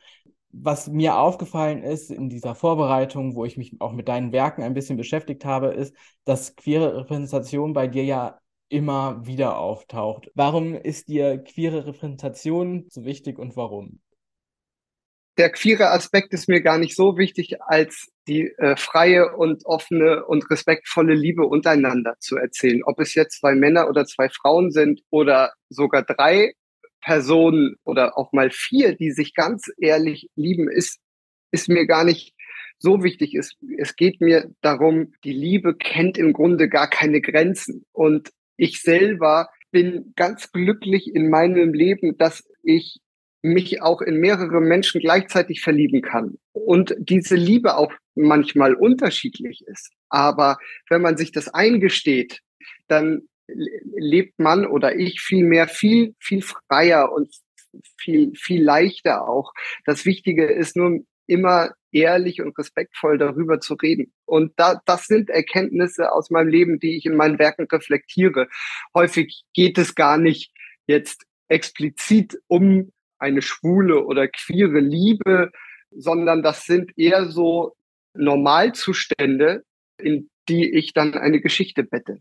Was 0.56 0.88
mir 0.88 1.18
aufgefallen 1.18 1.82
ist 1.82 2.12
in 2.12 2.30
dieser 2.30 2.54
Vorbereitung, 2.54 3.36
wo 3.36 3.44
ich 3.44 3.58
mich 3.58 3.82
auch 3.82 3.92
mit 3.92 4.08
deinen 4.08 4.32
Werken 4.32 4.62
ein 4.62 4.76
bisschen 4.76 4.98
beschäftigt 4.98 5.46
habe, 5.46 5.70
ist, 5.70 5.96
dass 6.26 6.56
queere 6.56 6.96
Repräsentation 6.96 7.74
bei 7.74 7.88
dir 7.88 8.04
ja 8.06 8.40
immer 8.70 9.26
wieder 9.26 9.58
auftaucht. 9.58 10.32
Warum 10.36 10.76
ist 10.76 11.08
dir 11.08 11.40
queere 11.40 11.88
Repräsentation 11.88 12.86
so 12.90 13.04
wichtig 13.04 13.40
und 13.40 13.56
warum? 13.56 14.00
Der 15.38 15.50
queere 15.50 15.92
Aspekt 15.92 16.34
ist 16.34 16.48
mir 16.48 16.62
gar 16.62 16.78
nicht 16.78 16.96
so 16.96 17.18
wichtig, 17.18 17.62
als 17.62 18.12
die 18.28 18.52
äh, 18.58 18.76
freie 18.76 19.36
und 19.36 19.66
offene 19.66 20.26
und 20.26 20.50
respektvolle 20.50 21.16
Liebe 21.16 21.46
untereinander 21.46 22.16
zu 22.20 22.38
erzählen. 22.38 22.84
Ob 22.84 23.00
es 23.00 23.16
jetzt 23.16 23.40
zwei 23.40 23.56
Männer 23.56 23.90
oder 23.90 24.06
zwei 24.06 24.30
Frauen 24.30 24.72
sind 24.72 25.02
oder 25.10 25.54
sogar 25.70 26.04
drei 26.04 26.54
Personen 27.02 27.76
oder 27.84 28.18
auch 28.18 28.32
mal 28.32 28.50
vier, 28.52 28.96
die 28.96 29.12
sich 29.12 29.34
ganz 29.34 29.72
ehrlich 29.78 30.30
lieben, 30.36 30.70
ist, 30.70 31.00
ist 31.52 31.68
mir 31.68 31.86
gar 31.86 32.04
nicht 32.04 32.34
so 32.80 33.04
wichtig. 33.04 33.36
Es, 33.36 33.56
es 33.78 33.96
geht 33.96 34.22
mir 34.22 34.52
darum, 34.62 35.14
die 35.24 35.34
Liebe 35.34 35.76
kennt 35.76 36.18
im 36.18 36.34
Grunde 36.34 36.70
gar 36.70 36.90
keine 36.90 37.22
Grenzen. 37.22 37.86
Und 37.92 38.30
ich 38.56 38.82
selber 38.82 39.50
bin 39.72 40.14
ganz 40.16 40.52
glücklich 40.52 41.14
in 41.14 41.30
meinem 41.30 41.74
Leben, 41.74 42.18
dass 42.18 42.44
ich 42.62 43.00
mich 43.44 43.82
auch 43.82 44.02
in 44.02 44.18
mehrere 44.20 44.62
Menschen 44.62 45.02
gleichzeitig 45.02 45.62
verlieben 45.62 46.02
kann 46.02 46.38
und 46.54 46.96
diese 46.98 47.36
Liebe 47.36 47.78
auch 47.78 47.94
manchmal 48.16 48.74
unterschiedlich 48.74 49.64
ist. 49.68 49.92
Aber 50.10 50.58
wenn 50.90 51.02
man 51.02 51.18
sich 51.18 51.32
das 51.32 51.50
eingesteht, 51.50 52.40
dann 52.88 53.28
lebt 53.48 54.40
man 54.40 54.66
oder 54.66 54.96
ich 54.96 55.20
viel 55.20 55.44
mehr, 55.44 55.68
viel, 55.68 56.16
viel 56.20 56.42
freier 56.42 57.12
und 57.12 57.36
viel, 57.98 58.32
viel 58.36 58.64
leichter 58.64 59.28
auch. 59.28 59.52
Das 59.86 60.06
Wichtige 60.06 60.46
ist 60.46 60.78
nur 60.78 61.04
immer 61.28 61.72
ehrlich 61.92 62.42
und 62.42 62.58
respektvoll 62.58 63.18
darüber 63.18 63.60
zu 63.60 63.74
reden. 63.76 64.14
Und 64.26 64.54
da, 64.56 64.82
das 64.86 65.06
sind 65.06 65.30
Erkenntnisse 65.30 66.12
aus 66.14 66.30
meinem 66.30 66.48
Leben, 66.48 66.80
die 66.80 66.96
ich 66.96 67.06
in 67.06 67.16
meinen 67.16 67.40
Werken 67.40 67.68
reflektiere. 67.70 68.48
Häufig 68.94 69.44
geht 69.54 69.78
es 69.78 69.96
gar 69.96 70.18
nicht 70.18 70.52
jetzt 70.88 71.26
explizit 71.50 72.40
um 72.48 72.92
eine 73.24 73.42
schwule 73.42 74.06
oder 74.06 74.28
queere 74.28 74.80
Liebe, 74.80 75.52
sondern 75.92 76.44
das 76.44 76.66
sind 76.66 76.92
eher 76.98 77.26
so 77.26 77.74
Normalzustände, 78.16 79.64
in 79.98 80.30
die 80.50 80.70
ich 80.70 80.94
dann 80.94 81.16
eine 81.16 81.42
Geschichte 81.42 81.84
bette. 81.84 82.20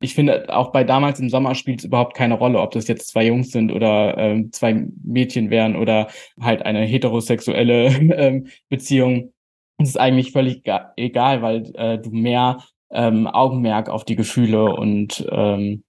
Ich 0.00 0.14
finde, 0.14 0.54
auch 0.54 0.72
bei 0.72 0.84
damals 0.84 1.20
im 1.20 1.30
Sommer 1.30 1.54
spielt 1.54 1.80
es 1.80 1.86
überhaupt 1.86 2.14
keine 2.14 2.34
Rolle, 2.34 2.60
ob 2.60 2.72
das 2.72 2.86
jetzt 2.86 3.08
zwei 3.08 3.26
Jungs 3.26 3.50
sind 3.50 3.72
oder 3.72 4.16
ähm, 4.18 4.52
zwei 4.52 4.86
Mädchen 5.02 5.48
wären 5.48 5.74
oder 5.74 6.08
halt 6.38 6.62
eine 6.62 6.80
heterosexuelle 6.80 7.86
ähm, 8.16 8.48
Beziehung. 8.68 9.32
Es 9.78 9.90
ist 9.90 9.98
eigentlich 9.98 10.32
völlig 10.32 10.62
egal, 10.96 11.42
weil 11.42 11.70
äh, 11.74 11.98
du 11.98 12.10
mehr 12.10 12.62
ähm, 12.90 13.26
Augenmerk 13.26 13.88
auf 13.88 14.04
die 14.04 14.16
Gefühle 14.16 14.64
und 14.64 15.26
ähm, 15.30 15.82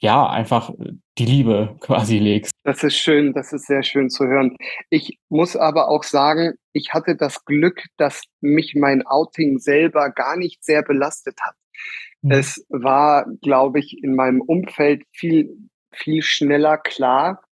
ja, 0.00 0.26
einfach 0.28 0.70
die 1.18 1.26
Liebe 1.26 1.76
quasi 1.80 2.18
legst. 2.18 2.53
Das 2.64 2.82
ist 2.82 2.96
schön, 2.96 3.34
das 3.34 3.52
ist 3.52 3.66
sehr 3.66 3.82
schön 3.82 4.08
zu 4.08 4.26
hören. 4.26 4.56
Ich 4.88 5.18
muss 5.28 5.54
aber 5.54 5.88
auch 5.88 6.02
sagen, 6.02 6.54
ich 6.72 6.94
hatte 6.94 7.14
das 7.14 7.44
Glück, 7.44 7.82
dass 7.98 8.22
mich 8.40 8.74
mein 8.74 9.06
Outing 9.06 9.58
selber 9.58 10.10
gar 10.10 10.36
nicht 10.36 10.64
sehr 10.64 10.82
belastet 10.82 11.38
hat. 11.42 11.54
Mhm. 12.22 12.30
Es 12.30 12.64
war, 12.70 13.26
glaube 13.42 13.80
ich, 13.80 14.02
in 14.02 14.14
meinem 14.14 14.40
Umfeld 14.40 15.02
viel, 15.12 15.54
viel 15.92 16.22
schneller 16.22 16.78
klar, 16.78 17.43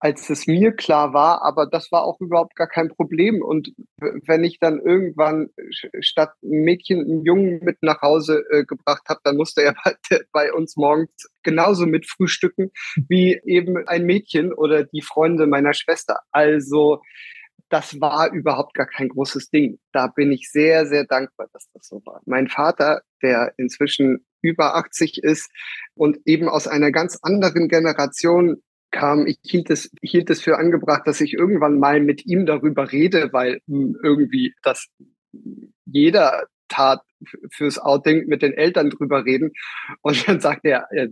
als 0.00 0.30
es 0.30 0.46
mir 0.46 0.72
klar 0.72 1.12
war, 1.12 1.42
aber 1.42 1.66
das 1.66 1.92
war 1.92 2.04
auch 2.04 2.18
überhaupt 2.20 2.56
gar 2.56 2.66
kein 2.66 2.88
Problem. 2.88 3.42
Und 3.42 3.74
wenn 3.98 4.44
ich 4.44 4.58
dann 4.58 4.80
irgendwann 4.80 5.50
statt 6.00 6.32
ein 6.42 6.62
Mädchen 6.62 7.00
einen 7.00 7.22
Jungen 7.22 7.60
mit 7.62 7.82
nach 7.82 8.00
Hause 8.00 8.42
äh, 8.50 8.64
gebracht 8.64 9.02
habe, 9.08 9.20
dann 9.24 9.36
musste 9.36 9.62
er 9.62 9.74
bei, 9.84 9.94
bei, 10.32 10.52
uns 10.54 10.76
morgens 10.76 11.10
genauso 11.42 11.84
mit 11.84 12.08
frühstücken 12.08 12.70
wie 13.08 13.40
eben 13.44 13.76
ein 13.86 14.06
Mädchen 14.06 14.54
oder 14.54 14.84
die 14.84 15.02
Freunde 15.02 15.46
meiner 15.46 15.74
Schwester. 15.74 16.20
Also 16.32 17.02
das 17.68 18.00
war 18.00 18.32
überhaupt 18.32 18.74
gar 18.74 18.86
kein 18.86 19.10
großes 19.10 19.50
Ding. 19.50 19.78
Da 19.92 20.06
bin 20.06 20.32
ich 20.32 20.50
sehr, 20.50 20.86
sehr 20.86 21.04
dankbar, 21.04 21.48
dass 21.52 21.68
das 21.74 21.86
so 21.86 22.00
war. 22.06 22.22
Mein 22.24 22.48
Vater, 22.48 23.02
der 23.22 23.52
inzwischen 23.58 24.26
über 24.42 24.74
80 24.76 25.22
ist 25.22 25.50
und 25.94 26.18
eben 26.24 26.48
aus 26.48 26.66
einer 26.66 26.90
ganz 26.90 27.18
anderen 27.22 27.68
Generation 27.68 28.62
kam, 28.90 29.26
ich 29.26 29.38
hielt 29.42 29.70
es, 29.70 29.90
hielt 30.02 30.30
es 30.30 30.42
für 30.42 30.58
angebracht, 30.58 31.06
dass 31.06 31.20
ich 31.20 31.34
irgendwann 31.34 31.78
mal 31.78 32.00
mit 32.00 32.26
ihm 32.26 32.46
darüber 32.46 32.90
rede, 32.92 33.32
weil 33.32 33.60
hm, 33.66 33.96
irgendwie 34.02 34.54
das 34.62 34.88
jeder 35.86 36.46
tat 36.68 37.02
fürs 37.52 37.78
Outing 37.78 38.26
mit 38.26 38.42
den 38.42 38.52
Eltern 38.52 38.90
drüber 38.90 39.24
reden. 39.24 39.52
Und 40.02 40.26
dann 40.26 40.40
sagt 40.40 40.64
er, 40.64 40.86
äh, 40.92 41.08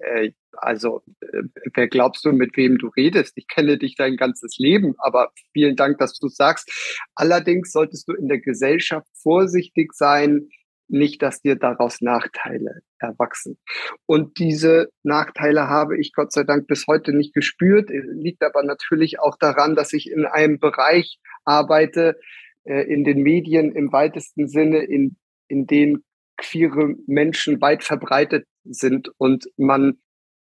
äh, 0.00 0.32
also, 0.52 1.02
äh, 1.20 1.42
wer 1.74 1.88
glaubst 1.88 2.24
du, 2.24 2.32
mit 2.32 2.56
wem 2.56 2.78
du 2.78 2.88
redest? 2.88 3.32
Ich 3.36 3.48
kenne 3.48 3.78
dich 3.78 3.96
dein 3.96 4.16
ganzes 4.16 4.58
Leben, 4.58 4.94
aber 4.98 5.32
vielen 5.52 5.76
Dank, 5.76 5.98
dass 5.98 6.14
du 6.18 6.28
sagst. 6.28 6.70
Allerdings 7.14 7.72
solltest 7.72 8.08
du 8.08 8.12
in 8.12 8.28
der 8.28 8.40
Gesellschaft 8.40 9.06
vorsichtig 9.22 9.92
sein, 9.94 10.48
nicht, 10.88 11.22
dass 11.22 11.40
dir 11.40 11.56
daraus 11.56 12.00
Nachteile 12.00 12.80
erwachsen. 12.98 13.58
Und 14.06 14.38
diese 14.38 14.90
Nachteile 15.02 15.68
habe 15.68 15.98
ich 15.98 16.12
Gott 16.12 16.32
sei 16.32 16.44
Dank 16.44 16.66
bis 16.66 16.86
heute 16.86 17.12
nicht 17.12 17.34
gespürt, 17.34 17.90
liegt 17.90 18.42
aber 18.42 18.62
natürlich 18.62 19.20
auch 19.20 19.36
daran, 19.38 19.74
dass 19.74 19.92
ich 19.92 20.10
in 20.10 20.26
einem 20.26 20.58
Bereich 20.58 21.18
arbeite, 21.44 22.18
äh, 22.64 22.82
in 22.82 23.04
den 23.04 23.22
Medien 23.22 23.72
im 23.72 23.92
weitesten 23.92 24.48
Sinne, 24.48 24.78
in, 24.78 25.16
in 25.48 25.66
denen 25.66 26.04
queere 26.36 26.94
Menschen 27.06 27.60
weit 27.60 27.84
verbreitet 27.84 28.46
sind 28.64 29.10
und 29.18 29.48
man 29.56 29.98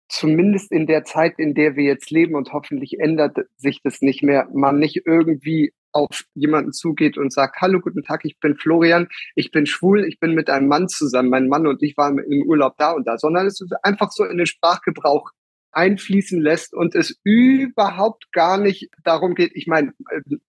zumindest 0.08 0.70
in 0.70 0.86
der 0.86 1.04
Zeit, 1.04 1.38
in 1.38 1.54
der 1.54 1.74
wir 1.74 1.84
jetzt 1.84 2.10
leben 2.10 2.34
und 2.34 2.52
hoffentlich 2.52 3.00
ändert 3.00 3.38
sich 3.56 3.80
das 3.82 4.02
nicht 4.02 4.22
mehr, 4.22 4.48
man 4.52 4.78
nicht 4.78 5.02
irgendwie 5.06 5.72
auf 5.92 6.24
jemanden 6.34 6.72
zugeht 6.72 7.18
und 7.18 7.32
sagt, 7.32 7.60
hallo, 7.60 7.80
guten 7.80 8.02
Tag, 8.02 8.24
ich 8.24 8.38
bin 8.40 8.56
Florian, 8.56 9.08
ich 9.34 9.50
bin 9.50 9.66
schwul, 9.66 10.04
ich 10.04 10.18
bin 10.18 10.34
mit 10.34 10.50
einem 10.50 10.68
Mann 10.68 10.88
zusammen, 10.88 11.30
mein 11.30 11.48
Mann 11.48 11.66
und 11.66 11.82
ich 11.82 11.96
waren 11.96 12.18
im 12.18 12.42
Urlaub 12.42 12.74
da 12.78 12.92
und 12.92 13.06
da, 13.06 13.18
sondern 13.18 13.46
es 13.46 13.60
einfach 13.82 14.10
so 14.10 14.24
in 14.24 14.38
den 14.38 14.46
Sprachgebrauch 14.46 15.30
einfließen 15.72 16.40
lässt 16.40 16.74
und 16.74 16.94
es 16.94 17.18
überhaupt 17.24 18.30
gar 18.32 18.58
nicht 18.58 18.90
darum 19.04 19.34
geht. 19.34 19.52
Ich 19.54 19.66
meine, 19.66 19.92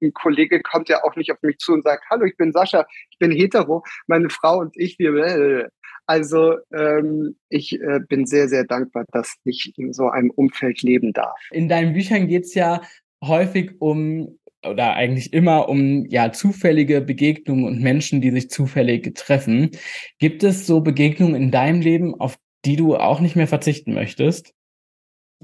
ein 0.02 0.14
Kollege 0.14 0.62
kommt 0.62 0.90
ja 0.90 1.04
auch 1.04 1.16
nicht 1.16 1.32
auf 1.32 1.42
mich 1.42 1.58
zu 1.58 1.74
und 1.74 1.84
sagt, 1.84 2.06
hallo, 2.10 2.26
ich 2.26 2.38
bin 2.38 2.52
Sascha, 2.52 2.86
ich 3.10 3.18
bin 3.20 3.32
hetero, 3.32 3.84
meine 4.08 4.30
Frau 4.30 4.60
und 4.60 4.74
ich, 4.78 5.00
wir. 5.00 5.70
Also 6.06 6.58
ähm, 6.74 7.38
ich 7.48 7.80
äh, 7.80 8.02
bin 8.10 8.26
sehr, 8.26 8.50
sehr 8.50 8.66
dankbar, 8.66 9.06
dass 9.14 9.36
ich 9.46 9.74
in 9.78 9.94
so 9.94 10.10
einem 10.10 10.32
Umfeld 10.32 10.82
leben 10.82 11.14
darf. 11.14 11.40
In 11.52 11.70
deinen 11.70 11.94
Büchern 11.94 12.28
geht's 12.28 12.54
ja 12.56 12.82
häufig 13.24 13.72
um 13.80 14.38
oder 14.66 14.96
eigentlich 14.96 15.34
immer 15.34 15.70
um 15.70 16.06
ja 16.08 16.32
zufällige 16.32 17.02
Begegnungen 17.02 17.66
und 17.66 17.82
Menschen, 17.82 18.22
die 18.22 18.32
sich 18.32 18.50
zufällig 18.50 19.16
treffen. 19.16 19.72
Gibt 20.20 20.44
es 20.44 20.66
so 20.68 20.82
Begegnungen 20.82 21.36
in 21.36 21.52
deinem 21.52 21.82
Leben, 21.82 22.20
auf 22.20 22.38
die 22.66 22.76
du 22.76 22.96
auch 22.96 23.20
nicht 23.20 23.36
mehr 23.36 23.48
verzichten 23.48 23.94
möchtest? 23.94 24.54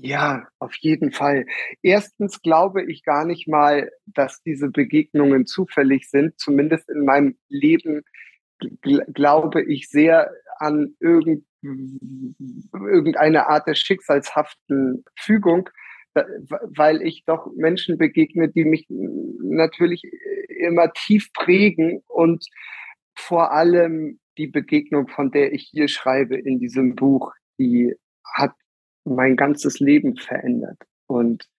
Ja, 0.02 0.48
auf 0.60 0.76
jeden 0.78 1.12
Fall. 1.12 1.46
Erstens 1.82 2.42
glaube 2.42 2.90
ich 2.90 3.04
gar 3.04 3.26
nicht 3.26 3.48
mal, 3.50 3.90
dass 4.06 4.42
diese 4.44 4.70
Begegnungen 4.70 5.46
zufällig 5.46 6.10
sind. 6.10 6.40
Zumindest 6.40 6.90
in 6.90 7.04
meinem 7.04 7.38
Leben 7.50 8.04
gl 8.60 9.04
glaube 9.14 9.62
ich 9.64 9.90
sehr 9.90 10.32
an 10.58 10.96
irgend, 11.00 11.46
irgendeine 11.62 13.48
Art 13.48 13.68
der 13.68 13.76
schicksalshaften 13.76 15.04
Fügung 15.18 15.70
weil 16.14 17.02
ich 17.02 17.24
doch 17.26 17.52
Menschen 17.56 17.98
begegne, 17.98 18.50
die 18.50 18.66
mich 18.66 18.86
natürlich 18.90 20.04
immer 20.48 20.92
tief 20.94 21.32
prägen 21.34 22.02
und 22.08 22.46
vor 23.16 23.52
allem 23.52 24.20
die 24.38 24.48
Begegnung, 24.48 25.08
von 25.08 25.32
der 25.32 25.54
ich 25.54 25.68
hier 25.72 25.88
schreibe 25.88 26.38
in 26.38 26.60
diesem 26.60 26.96
Buch, 26.96 27.34
die 27.58 27.96
hat 28.24 28.54
mein 29.04 29.36
ganzes 29.36 29.80
Leben 29.80 30.16
verändert 30.16 30.78
und 31.08 31.50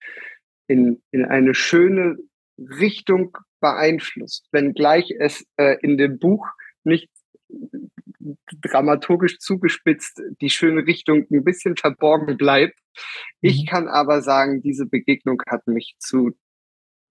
in, 0.67 1.01
in 1.11 1.25
eine 1.25 1.53
schöne 1.53 2.17
Richtung 2.57 3.37
beeinflusst, 3.59 4.47
wenngleich 4.51 5.13
es 5.19 5.45
äh, 5.57 5.77
in 5.81 5.97
dem 5.97 6.17
Buch 6.19 6.47
nicht 6.83 7.09
dramaturgisch 8.61 9.39
zugespitzt 9.39 10.21
die 10.41 10.49
schöne 10.49 10.85
Richtung 10.85 11.25
ein 11.31 11.43
bisschen 11.43 11.75
verborgen 11.75 12.37
bleibt. 12.37 12.77
Ich 13.41 13.63
mhm. 13.63 13.65
kann 13.67 13.87
aber 13.87 14.21
sagen, 14.21 14.61
diese 14.61 14.85
Begegnung 14.85 15.41
hat 15.49 15.67
mich 15.67 15.95
zu 15.99 16.31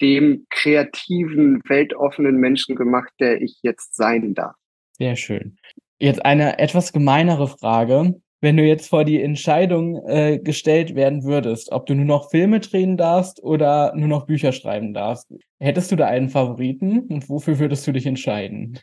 dem 0.01 0.47
kreativen, 0.51 1.61
weltoffenen 1.67 2.37
Menschen 2.37 2.77
gemacht, 2.77 3.13
der 3.21 3.43
ich 3.43 3.59
jetzt 3.63 3.97
sein 3.97 4.35
darf. 4.35 4.55
Sehr 4.97 5.17
schön. 5.17 5.59
Jetzt 5.99 6.25
eine 6.25 6.59
etwas 6.59 6.93
gemeinere 6.93 7.49
Frage. 7.49 8.15
Wenn 8.43 8.57
du 8.57 8.63
jetzt 8.63 8.89
vor 8.89 9.05
die 9.05 9.21
Entscheidung 9.21 10.03
äh, 10.07 10.39
gestellt 10.39 10.95
werden 10.95 11.25
würdest, 11.25 11.73
ob 11.73 11.85
du 11.85 11.95
nur 11.95 12.07
noch 12.07 12.31
Filme 12.31 12.61
drehen 12.61 12.97
darfst 12.97 13.43
oder 13.43 13.95
nur 13.95 14.09
noch 14.09 14.25
Bücher 14.25 14.53
schreiben 14.53 14.95
darfst, 14.95 15.31
hättest 15.59 15.93
du 15.93 15.97
da 15.97 16.07
einen 16.07 16.31
Favoriten 16.31 17.01
und 17.01 17.29
wofür 17.29 17.59
würdest 17.59 17.87
du 17.87 17.93
dich 17.93 18.07
entscheiden? 18.07 18.79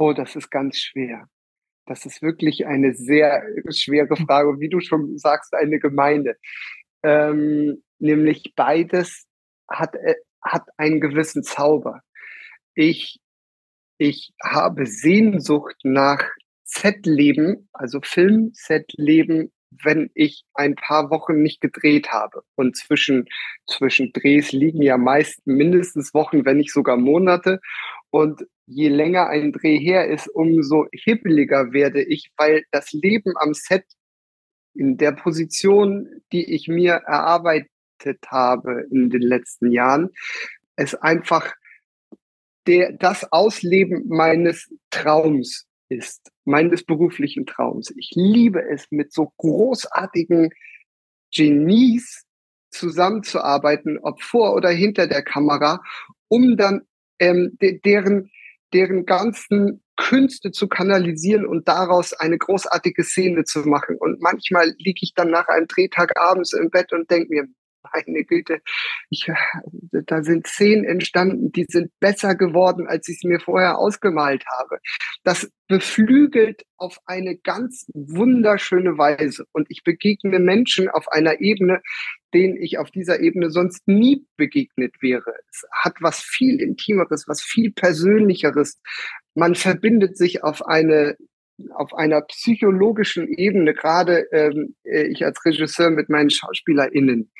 Oh, 0.00 0.14
das 0.14 0.34
ist 0.34 0.50
ganz 0.50 0.78
schwer. 0.78 1.28
Das 1.84 2.06
ist 2.06 2.22
wirklich 2.22 2.66
eine 2.66 2.94
sehr 2.94 3.42
schwere 3.68 4.16
Frage, 4.16 4.58
wie 4.58 4.70
du 4.70 4.80
schon 4.80 5.18
sagst, 5.18 5.52
eine 5.52 5.78
Gemeinde. 5.78 6.38
Ähm, 7.02 7.82
nämlich 7.98 8.54
beides 8.56 9.26
hat, 9.68 9.94
äh, 9.96 10.14
hat 10.42 10.66
einen 10.78 11.02
gewissen 11.02 11.42
Zauber. 11.42 12.00
Ich, 12.74 13.20
ich 13.98 14.32
habe 14.42 14.86
Sehnsucht 14.86 15.76
nach 15.82 16.24
Set-Leben, 16.64 17.68
also 17.74 18.00
Film-Set-Leben, 18.02 19.52
wenn 19.84 20.10
ich 20.14 20.44
ein 20.54 20.76
paar 20.76 21.10
Wochen 21.10 21.42
nicht 21.42 21.60
gedreht 21.60 22.10
habe. 22.10 22.40
Und 22.54 22.74
zwischen, 22.74 23.28
zwischen 23.66 24.14
Drehs 24.14 24.52
liegen 24.52 24.80
ja 24.80 24.96
meist 24.96 25.46
mindestens 25.46 26.14
Wochen, 26.14 26.46
wenn 26.46 26.56
nicht 26.56 26.72
sogar 26.72 26.96
Monate. 26.96 27.60
Und 28.08 28.46
je 28.70 28.88
länger 28.88 29.28
ein 29.28 29.52
Dreh 29.52 29.78
her 29.78 30.06
ist, 30.08 30.28
umso 30.28 30.86
hippeliger 30.92 31.72
werde 31.72 32.02
ich, 32.02 32.30
weil 32.36 32.64
das 32.70 32.92
Leben 32.92 33.32
am 33.36 33.52
Set 33.52 33.84
in 34.74 34.96
der 34.96 35.12
Position, 35.12 36.22
die 36.32 36.54
ich 36.54 36.68
mir 36.68 36.92
erarbeitet 36.92 37.68
habe 38.28 38.86
in 38.90 39.10
den 39.10 39.22
letzten 39.22 39.72
Jahren, 39.72 40.10
es 40.76 40.94
einfach 40.94 41.52
der, 42.66 42.92
das 42.92 43.30
Ausleben 43.32 44.06
meines 44.06 44.72
Traums 44.90 45.66
ist, 45.88 46.30
meines 46.44 46.84
beruflichen 46.84 47.46
Traums. 47.46 47.92
Ich 47.96 48.12
liebe 48.14 48.62
es, 48.70 48.86
mit 48.90 49.12
so 49.12 49.32
großartigen 49.38 50.50
Genies 51.34 52.24
zusammenzuarbeiten, 52.70 53.98
ob 53.98 54.22
vor 54.22 54.54
oder 54.54 54.70
hinter 54.70 55.08
der 55.08 55.22
Kamera, 55.22 55.82
um 56.28 56.56
dann 56.56 56.82
ähm, 57.18 57.56
de 57.60 57.80
deren 57.80 58.30
deren 58.72 59.06
ganzen 59.06 59.82
Künste 59.96 60.50
zu 60.50 60.68
kanalisieren 60.68 61.46
und 61.46 61.68
daraus 61.68 62.12
eine 62.12 62.38
großartige 62.38 63.04
Szene 63.04 63.44
zu 63.44 63.60
machen. 63.60 63.96
Und 63.98 64.20
manchmal 64.20 64.74
liege 64.78 65.00
ich 65.02 65.12
dann 65.14 65.30
nach 65.30 65.48
einem 65.48 65.66
Drehtag 65.66 66.18
abends 66.18 66.52
im 66.52 66.70
Bett 66.70 66.92
und 66.92 67.10
denke 67.10 67.28
mir, 67.28 67.44
meine 67.92 68.24
Güte, 68.24 68.60
ich, 69.08 69.26
da 69.92 70.22
sind 70.22 70.46
Szenen 70.46 70.84
entstanden, 70.84 71.52
die 71.52 71.66
sind 71.68 71.90
besser 72.00 72.34
geworden, 72.34 72.86
als 72.86 73.08
ich 73.08 73.16
es 73.16 73.24
mir 73.24 73.40
vorher 73.40 73.78
ausgemalt 73.78 74.44
habe. 74.58 74.78
Das 75.24 75.50
beflügelt 75.68 76.64
auf 76.76 76.98
eine 77.06 77.36
ganz 77.36 77.86
wunderschöne 77.94 78.98
Weise. 78.98 79.44
Und 79.52 79.66
ich 79.70 79.84
begegne 79.84 80.38
Menschen 80.38 80.88
auf 80.88 81.08
einer 81.08 81.40
Ebene, 81.40 81.80
denen 82.34 82.56
ich 82.56 82.78
auf 82.78 82.90
dieser 82.90 83.20
Ebene 83.20 83.50
sonst 83.50 83.86
nie 83.86 84.26
begegnet 84.36 84.94
wäre. 85.00 85.34
Es 85.50 85.64
hat 85.72 85.96
was 86.00 86.20
viel 86.20 86.60
Intimeres, 86.60 87.26
was 87.28 87.42
viel 87.42 87.72
Persönlicheres. 87.72 88.80
Man 89.34 89.54
verbindet 89.54 90.16
sich 90.16 90.42
auf 90.42 90.66
eine 90.66 91.16
auf 91.74 91.92
einer 91.94 92.22
psychologischen 92.22 93.28
Ebene, 93.28 93.74
gerade 93.74 94.26
ähm, 94.32 94.76
äh, 94.84 95.06
ich 95.08 95.24
als 95.24 95.44
Regisseur 95.44 95.90
mit 95.90 96.08
meinen 96.08 96.30
SchauspielerInnen. 96.30 97.30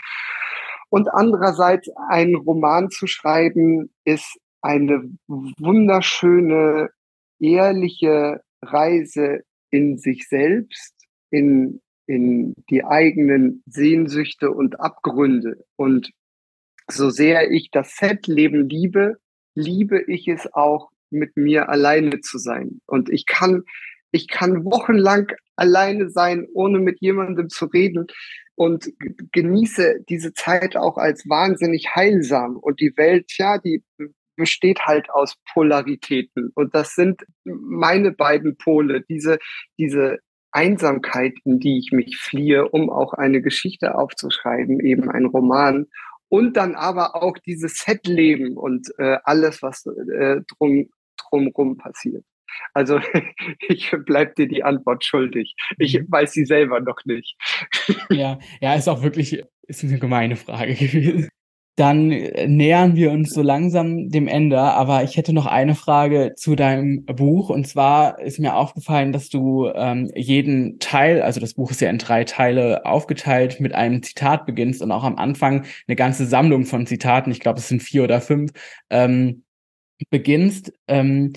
Und 0.91 1.09
andererseits 1.09 1.89
einen 2.09 2.35
Roman 2.35 2.91
zu 2.91 3.07
schreiben, 3.07 3.91
ist 4.05 4.39
eine 4.61 5.11
wunderschöne, 5.27 6.91
ehrliche 7.39 8.43
Reise 8.63 9.41
in 9.71 9.97
sich 9.97 10.29
selbst, 10.29 10.95
in, 11.31 11.81
in 12.07 12.55
die 12.69 12.85
eigenen 12.85 13.63
Sehnsüchte 13.67 14.51
und 14.51 14.81
Abgründe. 14.81 15.65
Und 15.77 16.11
so 16.91 17.09
sehr 17.09 17.51
ich 17.51 17.71
das 17.71 17.97
Set-Leben 17.97 18.69
liebe, 18.69 19.17
liebe 19.55 20.03
ich 20.03 20.29
es 20.29 20.53
auch, 20.53 20.91
mit 21.13 21.37
mir 21.37 21.69
alleine 21.69 22.21
zu 22.21 22.39
sein. 22.39 22.81
Und 22.87 23.11
ich 23.11 23.27
kann, 23.27 23.65
ich 24.13 24.29
kann 24.29 24.65
wochenlang 24.65 25.33
alleine 25.57 26.11
sein, 26.11 26.47
ohne 26.53 26.79
mit 26.79 27.01
jemandem 27.01 27.49
zu 27.49 27.67
reden 27.67 28.07
und 28.55 28.91
genieße 29.33 30.05
diese 30.09 30.33
Zeit 30.33 30.77
auch 30.77 30.97
als 30.97 31.29
wahnsinnig 31.29 31.95
heilsam. 31.95 32.57
Und 32.57 32.81
die 32.81 32.97
Welt, 32.97 33.33
ja, 33.37 33.59
die 33.59 33.83
besteht 34.37 34.81
halt 34.87 35.11
aus 35.11 35.37
Polaritäten. 35.53 36.51
Und 36.55 36.75
das 36.75 36.95
sind 36.95 37.25
meine 37.45 38.13
beiden 38.13 38.57
Pole, 38.57 39.03
diese, 39.03 39.39
diese 39.79 40.19
Einsamkeit, 40.51 41.35
in 41.45 41.61
die 41.61 41.79
ich 41.79 41.93
mich 41.93 42.17
fliehe, 42.17 42.69
um 42.69 42.91
auch 42.91 43.13
eine 43.13 43.43
Geschichte 43.43 43.95
aufzuschreiben, 43.95 44.81
eben 44.81 45.11
ein 45.11 45.27
Roman 45.27 45.87
und 46.29 46.57
dann 46.57 46.75
aber 46.75 47.17
auch 47.23 47.37
dieses 47.39 47.79
Setleben 47.79 48.57
und 48.57 48.89
äh, 48.99 49.19
alles, 49.25 49.63
was 49.63 49.85
äh, 49.87 50.41
drum 50.57 50.89
drumherum 51.17 51.77
passiert. 51.77 52.25
Also 52.75 53.01
ich 53.69 53.95
bleib 54.07 54.37
dir 54.37 54.49
die 54.49 54.65
Antwort 54.65 55.05
schuldig. 55.05 55.55
Ich 55.79 55.99
mhm. 55.99 56.07
weiß 56.09 56.33
sie 56.33 56.45
selber 56.45 56.81
noch 56.81 57.05
nicht. 57.05 57.37
Ja, 58.11 58.39
ja, 58.61 58.75
ist 58.75 58.89
auch 58.89 59.03
wirklich 59.03 59.43
ist 59.67 59.85
eine 59.85 59.99
gemeine 59.99 60.37
Frage 60.37 60.75
gewesen. 60.75 61.29
Dann 61.77 62.09
nähern 62.09 62.95
wir 62.95 63.11
uns 63.11 63.33
so 63.33 63.41
langsam 63.41 64.11
dem 64.11 64.29
Ende, 64.29 64.59
aber 64.59 65.03
ich 65.03 65.17
hätte 65.17 65.33
noch 65.33 65.47
eine 65.47 65.75
Frage 65.75 66.35
zu 66.37 66.55
deinem 66.55 67.07
Buch. 67.07 67.49
Und 67.49 67.67
zwar 67.67 68.21
ist 68.21 68.39
mir 68.39 68.55
aufgefallen, 68.55 69.13
dass 69.13 69.31
du 69.31 69.71
ähm, 69.75 70.11
jeden 70.15 70.79
Teil, 70.79 71.23
also 71.23 71.41
das 71.41 71.55
Buch 71.55 71.71
ist 71.71 71.81
ja 71.81 71.89
in 71.89 71.97
drei 71.97 72.25
Teile 72.25 72.85
aufgeteilt, 72.85 73.61
mit 73.61 73.73
einem 73.73 74.03
Zitat 74.03 74.45
beginnst 74.45 74.83
und 74.83 74.93
auch 74.93 75.05
am 75.05 75.17
Anfang 75.17 75.65
eine 75.87 75.97
ganze 75.97 76.27
Sammlung 76.27 76.67
von 76.67 76.87
Zitaten, 76.87 77.31
ich 77.31 77.41
glaube 77.41 77.61
es 77.61 77.69
sind 77.69 77.83
vier 77.83 78.05
oder 78.05 78.21
fünf, 78.21 78.51
ähm, 78.91 79.45
beginnst. 80.11 80.73
Ähm, 80.87 81.33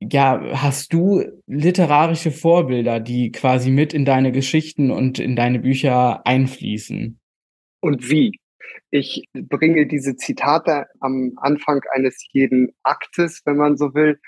ja, 0.00 0.40
hast 0.62 0.92
du 0.92 1.24
literarische 1.46 2.30
Vorbilder, 2.30 3.00
die 3.00 3.32
quasi 3.32 3.70
mit 3.70 3.92
in 3.92 4.04
deine 4.04 4.32
Geschichten 4.32 4.90
und 4.90 5.18
in 5.18 5.36
deine 5.36 5.58
Bücher 5.58 6.26
einfließen? 6.26 7.18
und 7.80 8.08
wie. 8.08 8.38
Ich 8.90 9.24
bringe 9.34 9.86
diese 9.86 10.16
Zitate 10.16 10.86
am 11.00 11.32
Anfang 11.36 11.80
eines 11.92 12.26
jeden 12.32 12.74
Aktes, 12.82 13.42
wenn 13.44 13.56
man 13.56 13.76
so 13.76 13.94
will, 13.94 14.18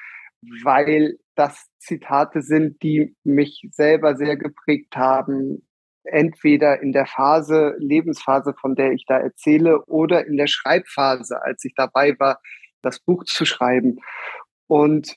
weil 0.65 1.19
das 1.35 1.69
Zitate 1.79 2.43
sind, 2.43 2.83
die 2.83 3.15
mich 3.25 3.67
selber 3.71 4.17
sehr 4.17 4.37
geprägt 4.37 4.97
haben, 4.97 5.67
entweder 6.05 6.83
in 6.83 6.93
der 6.93 7.07
Phase, 7.07 7.75
Lebensphase, 7.79 8.55
von 8.59 8.75
der 8.75 8.93
ich 8.93 9.05
da 9.07 9.19
erzähle, 9.19 9.85
oder 9.87 10.27
in 10.27 10.37
der 10.37 10.47
Schreibphase, 10.47 11.43
als 11.43 11.65
ich 11.65 11.75
dabei 11.75 12.19
war, 12.19 12.41
das 12.83 13.01
Buch 13.01 13.25
zu 13.25 13.45
schreiben. 13.45 13.99
Und 14.71 15.17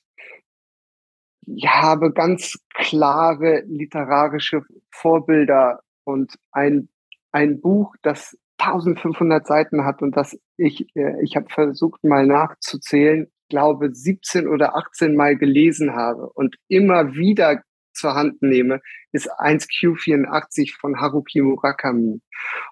ich 1.46 1.68
habe 1.68 2.12
ganz 2.12 2.58
klare 2.74 3.64
literarische 3.68 4.64
Vorbilder 4.90 5.82
und 6.06 6.34
ein 6.52 6.90
ein 7.32 7.62
Buch, 7.62 7.96
das 8.02 8.38
1500 8.60 9.46
Seiten 9.46 9.86
hat 9.86 10.02
und 10.02 10.16
das 10.16 10.40
ich, 10.58 10.88
äh, 10.96 11.22
ich 11.24 11.36
habe 11.36 11.48
versucht 11.50 12.04
mal 12.04 12.26
nachzuzählen, 12.26 13.28
glaube 13.50 13.94
17 13.94 14.48
oder 14.48 14.76
18 14.76 15.16
Mal 15.16 15.38
gelesen 15.38 15.94
habe 15.94 16.30
und 16.30 16.56
immer 16.68 17.14
wieder 17.14 17.62
zur 17.94 18.16
Hand 18.16 18.42
nehme, 18.42 18.82
ist 19.12 19.32
1Q84 19.32 20.76
von 20.80 21.00
Haruki 21.00 21.42
Murakami. 21.42 22.22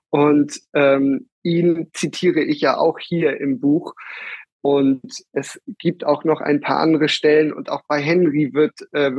Und 0.09 0.59
ähm, 0.73 1.29
ihn 1.43 1.89
zitiere 1.93 2.41
ich 2.41 2.61
ja 2.61 2.77
auch 2.77 2.97
hier 2.99 3.39
im 3.39 3.59
Buch. 3.59 3.93
Und 4.61 5.01
es 5.31 5.59
gibt 5.79 6.05
auch 6.05 6.23
noch 6.23 6.39
ein 6.39 6.61
paar 6.61 6.79
andere 6.79 7.09
Stellen 7.09 7.51
und 7.51 7.69
auch 7.69 7.81
bei 7.87 7.99
Henry 7.99 8.53
wird, 8.53 8.73
äh, 8.91 9.11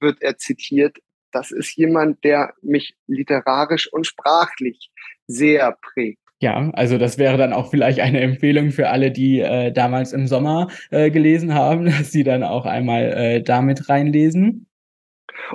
wird 0.00 0.20
er 0.20 0.36
zitiert 0.36 0.98
das 1.32 1.50
ist 1.50 1.76
jemand, 1.76 2.24
der 2.24 2.54
mich 2.62 2.94
literarisch 3.06 3.92
und 3.92 4.06
sprachlich 4.06 4.90
sehr 5.26 5.76
prägt. 5.80 6.18
Ja, 6.42 6.70
also 6.72 6.96
das 6.96 7.18
wäre 7.18 7.36
dann 7.36 7.52
auch 7.52 7.70
vielleicht 7.70 8.00
eine 8.00 8.20
Empfehlung 8.20 8.70
für 8.70 8.88
alle, 8.88 9.10
die 9.10 9.40
äh, 9.40 9.72
damals 9.72 10.12
im 10.12 10.26
Sommer 10.26 10.68
äh, 10.90 11.10
gelesen 11.10 11.54
haben, 11.54 11.84
dass 11.86 12.10
sie 12.12 12.24
dann 12.24 12.42
auch 12.42 12.66
einmal 12.66 13.12
äh, 13.12 13.42
damit 13.42 13.88
reinlesen. 13.88 14.66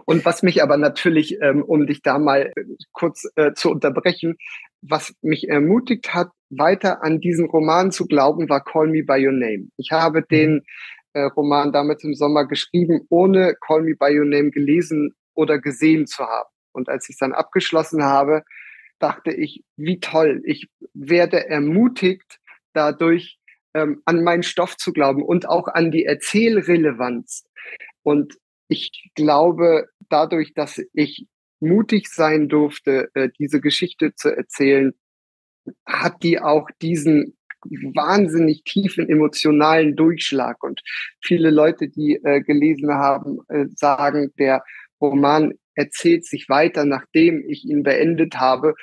Und 0.05 0.25
was 0.25 0.43
mich 0.43 0.61
aber 0.61 0.77
natürlich, 0.77 1.37
ähm, 1.41 1.63
um 1.63 1.87
dich 1.87 2.01
da 2.01 2.19
mal 2.19 2.51
äh, 2.55 2.63
kurz 2.91 3.27
äh, 3.35 3.53
zu 3.53 3.71
unterbrechen, 3.71 4.35
was 4.87 5.13
mich 5.21 5.49
ermutigt 5.49 6.13
hat, 6.13 6.29
weiter 6.49 7.03
an 7.03 7.19
diesen 7.19 7.47
Roman 7.47 7.91
zu 7.91 8.05
glauben, 8.05 8.49
war 8.49 8.63
Call 8.63 8.87
Me 8.87 9.03
By 9.03 9.25
Your 9.25 9.33
Name. 9.33 9.67
Ich 9.77 9.91
habe 9.91 10.21
mhm. 10.21 10.25
den 10.29 10.61
äh, 11.13 11.21
Roman 11.21 11.71
damals 11.71 12.03
im 12.03 12.13
Sommer 12.13 12.45
geschrieben, 12.45 13.01
ohne 13.09 13.55
Call 13.65 13.83
Me 13.83 13.95
By 13.95 14.17
Your 14.17 14.25
Name 14.25 14.51
gelesen 14.51 15.13
oder 15.33 15.59
gesehen 15.59 16.07
zu 16.07 16.25
haben. 16.25 16.49
Und 16.71 16.89
als 16.89 17.09
ich 17.09 17.15
es 17.15 17.19
dann 17.19 17.33
abgeschlossen 17.33 18.03
habe, 18.03 18.43
dachte 18.99 19.31
ich, 19.31 19.63
wie 19.77 19.99
toll, 19.99 20.41
ich 20.45 20.67
werde 20.93 21.47
ermutigt, 21.47 22.39
dadurch 22.73 23.37
ähm, 23.73 24.01
an 24.05 24.23
meinen 24.23 24.43
Stoff 24.43 24.77
zu 24.77 24.93
glauben 24.93 25.23
und 25.23 25.47
auch 25.47 25.67
an 25.67 25.91
die 25.91 26.05
Erzählrelevanz. 26.05 27.45
Und 28.03 28.35
ich 28.67 29.11
glaube, 29.15 29.87
dadurch, 30.09 30.53
dass 30.53 30.81
ich 30.93 31.27
mutig 31.59 32.07
sein 32.07 32.49
durfte, 32.49 33.09
äh, 33.13 33.29
diese 33.39 33.61
Geschichte 33.61 34.13
zu 34.15 34.29
erzählen, 34.29 34.93
hat 35.85 36.21
die 36.23 36.39
auch 36.39 36.69
diesen 36.81 37.37
wahnsinnig 37.95 38.63
tiefen 38.63 39.09
emotionalen 39.09 39.95
Durchschlag. 39.95 40.63
Und 40.63 40.81
viele 41.21 41.49
Leute, 41.49 41.87
die 41.87 42.19
äh, 42.23 42.41
gelesen 42.41 42.93
haben, 42.93 43.39
äh, 43.47 43.65
sagen, 43.75 44.31
der 44.37 44.63
Roman 45.01 45.53
erzählt 45.73 46.25
sich 46.25 46.47
weiter, 46.47 46.85
nachdem 46.85 47.43
ich 47.47 47.65
ihn 47.65 47.83
beendet 47.83 48.35
habe. 48.35 48.75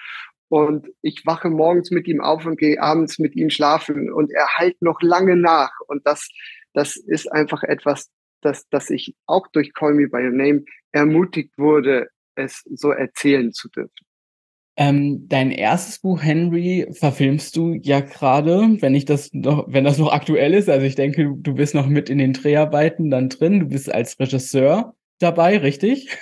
Und 0.48 0.88
ich 1.00 1.22
wache 1.24 1.48
morgens 1.48 1.90
mit 1.90 2.06
ihm 2.06 2.20
auf 2.20 2.44
und 2.44 2.58
gehe 2.58 2.80
abends 2.80 3.18
mit 3.18 3.34
ihm 3.36 3.48
schlafen 3.48 4.12
und 4.12 4.30
er 4.30 4.48
halt 4.58 4.82
noch 4.82 5.00
lange 5.00 5.36
nach. 5.36 5.72
Und 5.86 6.06
das, 6.06 6.28
das 6.74 6.96
ist 6.96 7.32
einfach 7.32 7.62
etwas, 7.62 8.10
dass, 8.42 8.68
dass 8.68 8.90
ich 8.90 9.14
auch 9.26 9.46
durch 9.48 9.72
Call 9.72 9.94
Me 9.94 10.08
By 10.08 10.24
Your 10.24 10.32
Name 10.32 10.64
ermutigt 10.90 11.56
wurde, 11.56 12.08
es 12.34 12.62
so 12.74 12.90
erzählen 12.90 13.52
zu 13.52 13.68
dürfen. 13.68 14.06
Ähm, 14.76 15.28
dein 15.28 15.50
erstes 15.50 15.98
Buch 15.98 16.22
Henry 16.22 16.88
verfilmst 16.92 17.56
du 17.56 17.74
ja 17.74 18.00
gerade, 18.00 18.78
wenn 18.80 18.94
ich 18.94 19.04
das 19.04 19.30
noch, 19.32 19.66
wenn 19.68 19.84
das 19.84 19.98
noch 19.98 20.12
aktuell 20.12 20.54
ist. 20.54 20.70
Also 20.70 20.86
ich 20.86 20.94
denke, 20.94 21.34
du 21.36 21.54
bist 21.54 21.74
noch 21.74 21.86
mit 21.86 22.08
in 22.08 22.18
den 22.18 22.32
Dreharbeiten 22.32 23.10
dann 23.10 23.28
drin. 23.28 23.60
Du 23.60 23.66
bist 23.66 23.92
als 23.92 24.18
Regisseur 24.18 24.94
dabei, 25.18 25.58
richtig? 25.58 26.18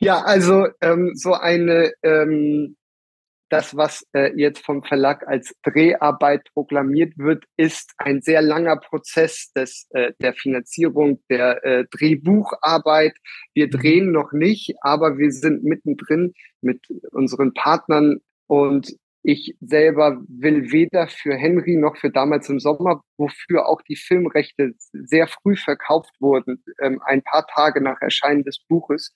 Ja, 0.00 0.22
also 0.22 0.66
ähm, 0.80 1.10
so 1.14 1.34
eine, 1.34 1.92
ähm, 2.02 2.77
das, 3.48 3.76
was 3.76 4.06
äh, 4.12 4.32
jetzt 4.36 4.64
vom 4.64 4.82
Verlag 4.82 5.26
als 5.26 5.54
Dreharbeit 5.62 6.44
proklamiert 6.52 7.16
wird, 7.16 7.44
ist 7.56 7.92
ein 7.98 8.20
sehr 8.20 8.42
langer 8.42 8.76
Prozess 8.76 9.52
des, 9.54 9.86
äh, 9.90 10.12
der 10.20 10.34
Finanzierung 10.34 11.22
der 11.30 11.64
äh, 11.64 11.84
Drehbucharbeit. 11.90 13.14
Wir 13.54 13.66
mhm. 13.66 13.70
drehen 13.70 14.12
noch 14.12 14.32
nicht, 14.32 14.74
aber 14.80 15.18
wir 15.18 15.32
sind 15.32 15.64
mittendrin 15.64 16.34
mit 16.60 16.86
unseren 17.12 17.54
Partnern 17.54 18.18
und 18.46 18.96
ich 19.22 19.56
selber 19.60 20.22
will 20.28 20.70
weder 20.70 21.08
für 21.08 21.34
Henry 21.34 21.76
noch 21.76 21.96
für 21.96 22.10
damals 22.10 22.48
im 22.48 22.60
Sommer, 22.60 23.02
wofür 23.16 23.66
auch 23.66 23.82
die 23.82 23.96
Filmrechte 23.96 24.72
sehr 24.92 25.26
früh 25.26 25.56
verkauft 25.56 26.14
wurden, 26.20 26.62
ähm, 26.80 27.02
ein 27.04 27.22
paar 27.22 27.46
Tage 27.46 27.82
nach 27.82 28.00
Erscheinen 28.00 28.44
des 28.44 28.60
Buches, 28.68 29.14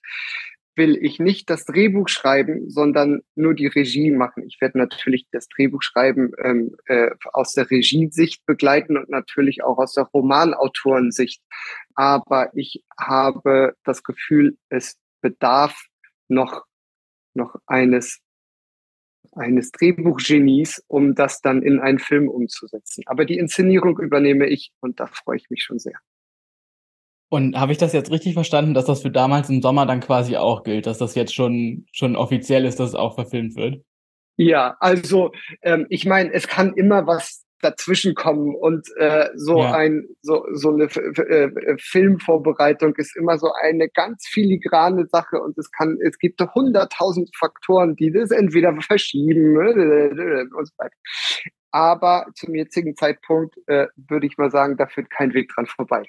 will 0.75 0.97
ich 0.97 1.19
nicht 1.19 1.49
das 1.49 1.65
Drehbuch 1.65 2.09
schreiben, 2.09 2.69
sondern 2.69 3.21
nur 3.35 3.53
die 3.53 3.67
Regie 3.67 4.11
machen. 4.11 4.43
Ich 4.47 4.59
werde 4.59 4.77
natürlich 4.77 5.27
das 5.31 5.47
Drehbuch 5.47 5.81
schreiben 5.81 6.31
ähm, 6.43 6.75
äh, 6.85 7.11
aus 7.31 7.53
der 7.53 7.69
Regiesicht 7.69 8.45
begleiten 8.45 8.97
und 8.97 9.09
natürlich 9.09 9.63
auch 9.63 9.77
aus 9.77 9.93
der 9.93 10.05
Romanautorensicht. 10.05 11.41
Aber 11.95 12.51
ich 12.55 12.83
habe 12.99 13.73
das 13.83 14.03
Gefühl, 14.03 14.57
es 14.69 14.97
bedarf 15.21 15.85
noch 16.27 16.65
noch 17.35 17.55
eines 17.65 18.19
eines 19.35 19.71
Drehbuchgenies, 19.71 20.83
um 20.87 21.15
das 21.15 21.41
dann 21.41 21.63
in 21.63 21.79
einen 21.79 21.99
Film 21.99 22.27
umzusetzen. 22.27 23.03
Aber 23.07 23.25
die 23.25 23.37
Inszenierung 23.37 23.97
übernehme 23.99 24.47
ich 24.47 24.71
und 24.79 24.99
da 24.99 25.07
freue 25.07 25.37
ich 25.37 25.49
mich 25.49 25.63
schon 25.63 25.79
sehr. 25.79 25.97
Und 27.33 27.59
habe 27.59 27.71
ich 27.71 27.79
das 27.79 27.93
jetzt 27.93 28.11
richtig 28.11 28.35
verstanden, 28.35 28.75
dass 28.75 28.85
das 28.85 29.01
für 29.01 29.09
damals 29.09 29.49
im 29.49 29.63
Sommer 29.63 29.87
dann 29.87 30.01
quasi 30.01 30.37
auch 30.37 30.61
gilt, 30.61 30.85
dass 30.85 30.99
das 30.99 31.15
jetzt 31.15 31.33
schon, 31.33 31.87
schon 31.91 32.15
offiziell 32.15 32.63
ist, 32.63 32.79
dass 32.79 32.89
es 32.89 32.95
auch 32.95 33.15
verfilmt 33.15 33.55
wird? 33.55 33.83
Ja, 34.37 34.77
also 34.79 35.31
ähm, 35.63 35.87
ich 35.89 36.05
meine, 36.05 36.31
es 36.31 36.47
kann 36.47 36.75
immer 36.75 37.07
was 37.07 37.43
dazwischen 37.59 38.13
kommen 38.13 38.53
und 38.53 38.87
äh, 38.97 39.29
so 39.33 39.57
ja. 39.57 39.73
ein 39.73 40.05
so 40.21 40.45
so 40.51 40.73
eine 40.73 40.83
äh, 40.83 41.75
Filmvorbereitung 41.79 42.93
ist 42.97 43.17
immer 43.17 43.39
so 43.39 43.51
eine 43.63 43.89
ganz 43.89 44.27
filigrane 44.27 45.07
Sache 45.07 45.41
und 45.41 45.57
es 45.57 45.71
kann 45.71 45.97
es 46.05 46.19
gibt 46.19 46.39
hunderttausend 46.53 47.35
Faktoren, 47.35 47.95
die 47.95 48.11
das 48.11 48.29
entweder 48.29 48.79
verschieben 48.79 49.57
und 49.57 50.67
so 50.67 50.73
weiter. 50.77 50.95
Aber 51.71 52.27
zum 52.35 52.53
jetzigen 52.53 52.95
Zeitpunkt 52.95 53.55
äh, 53.65 53.87
würde 53.95 54.27
ich 54.27 54.37
mal 54.37 54.51
sagen, 54.51 54.77
da 54.77 54.85
führt 54.85 55.09
kein 55.09 55.33
Weg 55.33 55.49
dran 55.49 55.65
vorbei. 55.65 56.03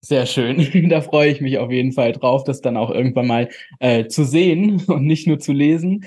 Sehr 0.00 0.26
schön. 0.26 0.58
Da 0.90 1.00
freue 1.00 1.30
ich 1.30 1.40
mich 1.40 1.58
auf 1.58 1.70
jeden 1.70 1.92
Fall 1.92 2.12
drauf, 2.12 2.44
das 2.44 2.60
dann 2.60 2.76
auch 2.76 2.90
irgendwann 2.90 3.26
mal 3.26 3.48
äh, 3.78 4.06
zu 4.06 4.24
sehen 4.24 4.82
und 4.86 5.04
nicht 5.06 5.26
nur 5.26 5.38
zu 5.38 5.52
lesen. 5.52 6.04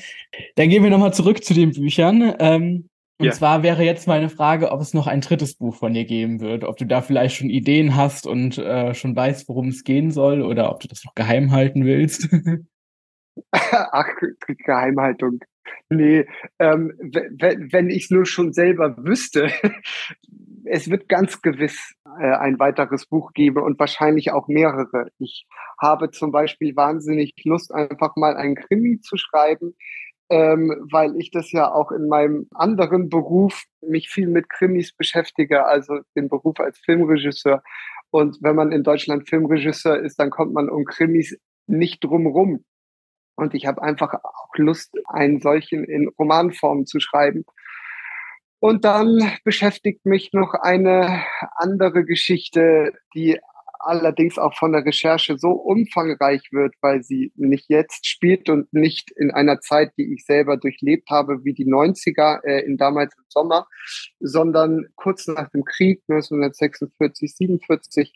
Dann 0.56 0.69
gehen 0.69 0.84
wir 0.84 0.89
nochmal 0.89 1.13
zurück 1.13 1.43
zu 1.43 1.54
den 1.54 1.71
Büchern. 1.71 2.36
Ähm, 2.39 2.89
und 3.17 3.28
ja. 3.28 3.32
zwar 3.32 3.63
wäre 3.63 3.84
jetzt 3.84 4.08
meine 4.08 4.28
Frage, 4.28 4.71
ob 4.71 4.82
es 4.82 4.93
noch 4.93 5.08
ein 5.08 5.21
drittes 5.21 5.56
Buch 5.56 5.75
von 5.75 5.93
dir 5.93 6.04
geben 6.04 6.41
wird, 6.41 6.65
ob 6.65 6.75
du 6.75 6.86
da 6.86 7.01
vielleicht 7.01 7.38
schon 7.38 7.49
Ideen 7.49 7.95
hast 7.95 8.28
und 8.28 8.58
äh, 8.58 8.93
schon 8.93 9.15
weißt, 9.15 9.47
worum 9.47 9.69
es 9.69 9.86
gehen 9.86 10.12
soll, 10.12 10.41
oder 10.41 10.69
ob 10.69 10.82
du 10.82 10.89
das 10.89 11.06
noch 11.06 11.15
geheim 11.15 11.51
halten 11.51 11.86
willst. 11.86 12.28
Ach, 13.51 14.08
Geheimhaltung. 14.65 15.39
Nee, 15.89 16.25
ähm, 16.60 16.93
wenn 16.99 17.89
ich 17.89 18.10
nur 18.10 18.25
schon 18.25 18.54
selber 18.54 18.95
wüsste, 18.97 19.49
es 20.65 20.89
wird 20.89 21.08
ganz 21.08 21.41
gewiss 21.41 21.95
äh, 22.19 22.36
ein 22.36 22.60
weiteres 22.60 23.06
Buch 23.06 23.34
geben 23.34 23.62
und 23.62 23.80
wahrscheinlich 23.80 24.32
auch 24.32 24.47
mehrere. 24.47 25.10
Ich 25.19 25.45
habe 25.82 26.12
zum 26.12 26.32
Beispiel 26.32 26.75
wahnsinnig 26.75 27.34
Lust, 27.43 27.73
einfach 27.73 28.15
mal 28.15 28.36
einen 28.36 28.56
Krimi 28.56 28.99
zu 28.99 29.17
schreiben, 29.17 29.75
ähm, 30.30 30.88
weil 30.91 31.15
ich 31.17 31.32
das 31.32 31.51
ja 31.51 31.71
auch 31.71 31.91
in 31.91 32.08
meinem 32.08 32.47
anderen 32.54 33.10
Beruf 33.10 33.63
mich 33.82 34.10
viel 34.10 34.28
mit 34.28 34.49
Krimis 34.49 34.93
beschäftige, 34.95 35.65
also 35.65 35.99
den 36.15 36.30
Beruf 36.30 36.60
als 36.60 36.80
Filmregisseur. 36.80 37.62
Und 38.10 38.38
wenn 38.41 38.56
man 38.56 38.71
in 38.71 38.84
Deutschland 38.84 39.30
Filmregisseur 39.30 39.99
ist, 39.99 40.19
dann 40.19 40.30
kommt 40.30 40.54
man 40.54 40.69
um 40.69 40.86
Krimis 40.86 41.38
nicht 41.67 42.04
drumrum. 42.04 42.63
Und 43.36 43.54
ich 43.54 43.65
habe 43.65 43.82
einfach 43.82 44.13
auch 44.13 44.56
Lust, 44.56 44.95
einen 45.08 45.41
solchen 45.41 45.84
in 45.84 46.08
Romanform 46.19 46.86
zu 46.86 47.00
schreiben. 47.00 47.45
Und 48.60 48.86
dann 48.86 49.32
beschäftigt 49.43 50.06
mich 50.06 50.32
noch 50.34 50.54
eine 50.54 51.24
andere 51.58 52.06
Geschichte, 52.06 52.93
die 53.13 53.39
allerdings 53.86 54.38
auch 54.38 54.56
von 54.56 54.71
der 54.71 54.86
Recherche 54.86 55.38
so 55.38 55.52
umfangreich 55.52 56.52
wird, 56.52 56.74
weil 56.82 57.04
sie 57.04 57.32
nicht 57.36 57.69
jetzt 57.69 58.08
spielt 58.08 58.50
und 58.50 58.74
nicht 58.74 59.12
in 59.12 59.32
einer 59.32 59.60
Zeit, 59.60 59.91
die 59.98 60.13
ich 60.13 60.26
selber 60.26 60.58
durchlebt 60.58 61.10
habe, 61.10 61.43
wie 61.43 61.54
die 61.54 61.67
90er 61.67 62.43
äh, 62.43 62.65
in 62.65 62.78
damals 62.78 63.15
im 63.15 63.24
Sommer, 63.28 63.67
sondern 64.19 64.88
kurz 64.95 65.28
nach 65.28 65.50
dem 65.52 65.63
Krieg 65.63 66.02
1946, 66.08 67.36
47. 67.36 68.13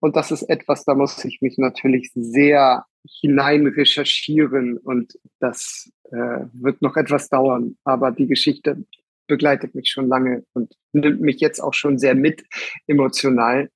Und 0.00 0.16
das 0.16 0.30
ist 0.30 0.42
etwas, 0.42 0.84
da 0.84 0.94
muss 0.94 1.24
ich 1.24 1.40
mich 1.40 1.56
natürlich 1.56 2.10
sehr 2.14 2.84
hinein 3.20 3.66
recherchieren 3.66 4.78
und 4.78 5.18
das 5.40 5.90
äh, 6.10 6.46
wird 6.52 6.82
noch 6.82 6.96
etwas 6.96 7.28
dauern. 7.28 7.76
Aber 7.84 8.12
die 8.12 8.26
Geschichte 8.26 8.84
begleitet 9.26 9.74
mich 9.74 9.90
schon 9.90 10.08
lange 10.08 10.44
und 10.52 10.74
nimmt 10.92 11.20
mich 11.20 11.40
jetzt 11.40 11.60
auch 11.60 11.74
schon 11.74 11.98
sehr 11.98 12.14
mit 12.14 12.44
emotional. 12.86 13.70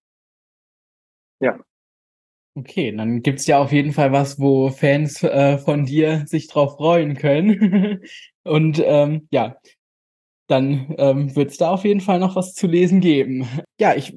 Ja. 1.40 1.58
Okay, 2.54 2.94
dann 2.94 3.22
gibt's 3.22 3.46
ja 3.46 3.58
auf 3.58 3.72
jeden 3.72 3.92
Fall 3.92 4.12
was, 4.12 4.38
wo 4.38 4.70
Fans 4.70 5.22
äh, 5.22 5.58
von 5.58 5.86
dir 5.86 6.24
sich 6.26 6.48
drauf 6.48 6.76
freuen 6.76 7.16
können. 7.16 8.02
und 8.42 8.82
ähm, 8.84 9.28
ja, 9.30 9.56
dann 10.48 10.94
ähm, 10.98 11.34
wird 11.36 11.52
es 11.52 11.58
da 11.58 11.70
auf 11.70 11.84
jeden 11.84 12.00
Fall 12.00 12.18
noch 12.18 12.34
was 12.34 12.54
zu 12.54 12.66
lesen 12.66 13.00
geben. 13.00 13.46
Ja, 13.78 13.94
ich 13.94 14.12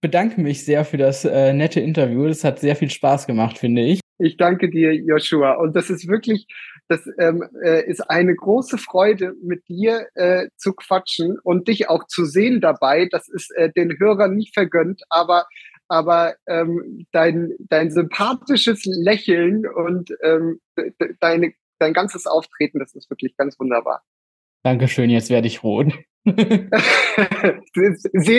bedanke 0.00 0.40
mich 0.40 0.64
sehr 0.64 0.84
für 0.84 0.96
das 0.96 1.26
äh, 1.26 1.52
nette 1.52 1.80
Interview. 1.80 2.26
Das 2.26 2.42
hat 2.42 2.58
sehr 2.58 2.74
viel 2.74 2.90
Spaß 2.90 3.26
gemacht, 3.26 3.58
finde 3.58 3.82
ich. 3.82 4.00
Ich 4.18 4.36
danke 4.36 4.70
dir, 4.70 4.94
Joshua. 4.94 5.54
Und 5.54 5.74
das 5.74 5.90
ist 5.90 6.08
wirklich, 6.08 6.46
das 6.88 7.00
ähm, 7.18 7.44
äh, 7.64 7.88
ist 7.88 8.00
eine 8.10 8.34
große 8.34 8.78
Freude, 8.78 9.34
mit 9.42 9.66
dir 9.68 10.06
äh, 10.14 10.48
zu 10.56 10.72
quatschen 10.72 11.38
und 11.42 11.68
dich 11.68 11.88
auch 11.88 12.06
zu 12.06 12.24
sehen 12.24 12.60
dabei. 12.60 13.08
Das 13.10 13.28
ist 13.28 13.50
äh, 13.56 13.72
den 13.72 13.98
Hörern 13.98 14.36
nicht 14.36 14.54
vergönnt, 14.54 15.02
aber 15.08 15.46
aber 15.88 16.36
ähm, 16.46 17.06
dein, 17.12 17.52
dein 17.58 17.90
sympathisches 17.90 18.86
Lächeln 18.86 19.66
und 19.66 20.10
ähm, 20.22 20.58
deine, 21.20 21.52
dein 21.78 21.92
ganzes 21.92 22.26
Auftreten, 22.26 22.78
das 22.78 22.94
ist 22.94 23.10
wirklich 23.10 23.36
ganz 23.36 23.60
wunderbar. 23.60 24.02
Dankeschön, 24.62 25.10
jetzt 25.10 25.28
werde 25.28 25.46
ich 25.46 25.62
rot. 25.62 25.92
Sehen 26.24 26.70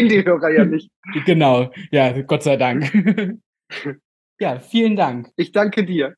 die 0.10 0.26
Hörer 0.26 0.50
ja 0.50 0.66
nicht. 0.66 0.90
Genau, 1.26 1.72
ja, 1.92 2.20
Gott 2.24 2.42
sei 2.42 2.58
Dank. 2.58 2.92
Ja, 4.40 4.60
vielen 4.60 4.96
Dank. 4.96 5.32
Ich 5.38 5.52
danke 5.52 5.86
dir. 5.86 6.16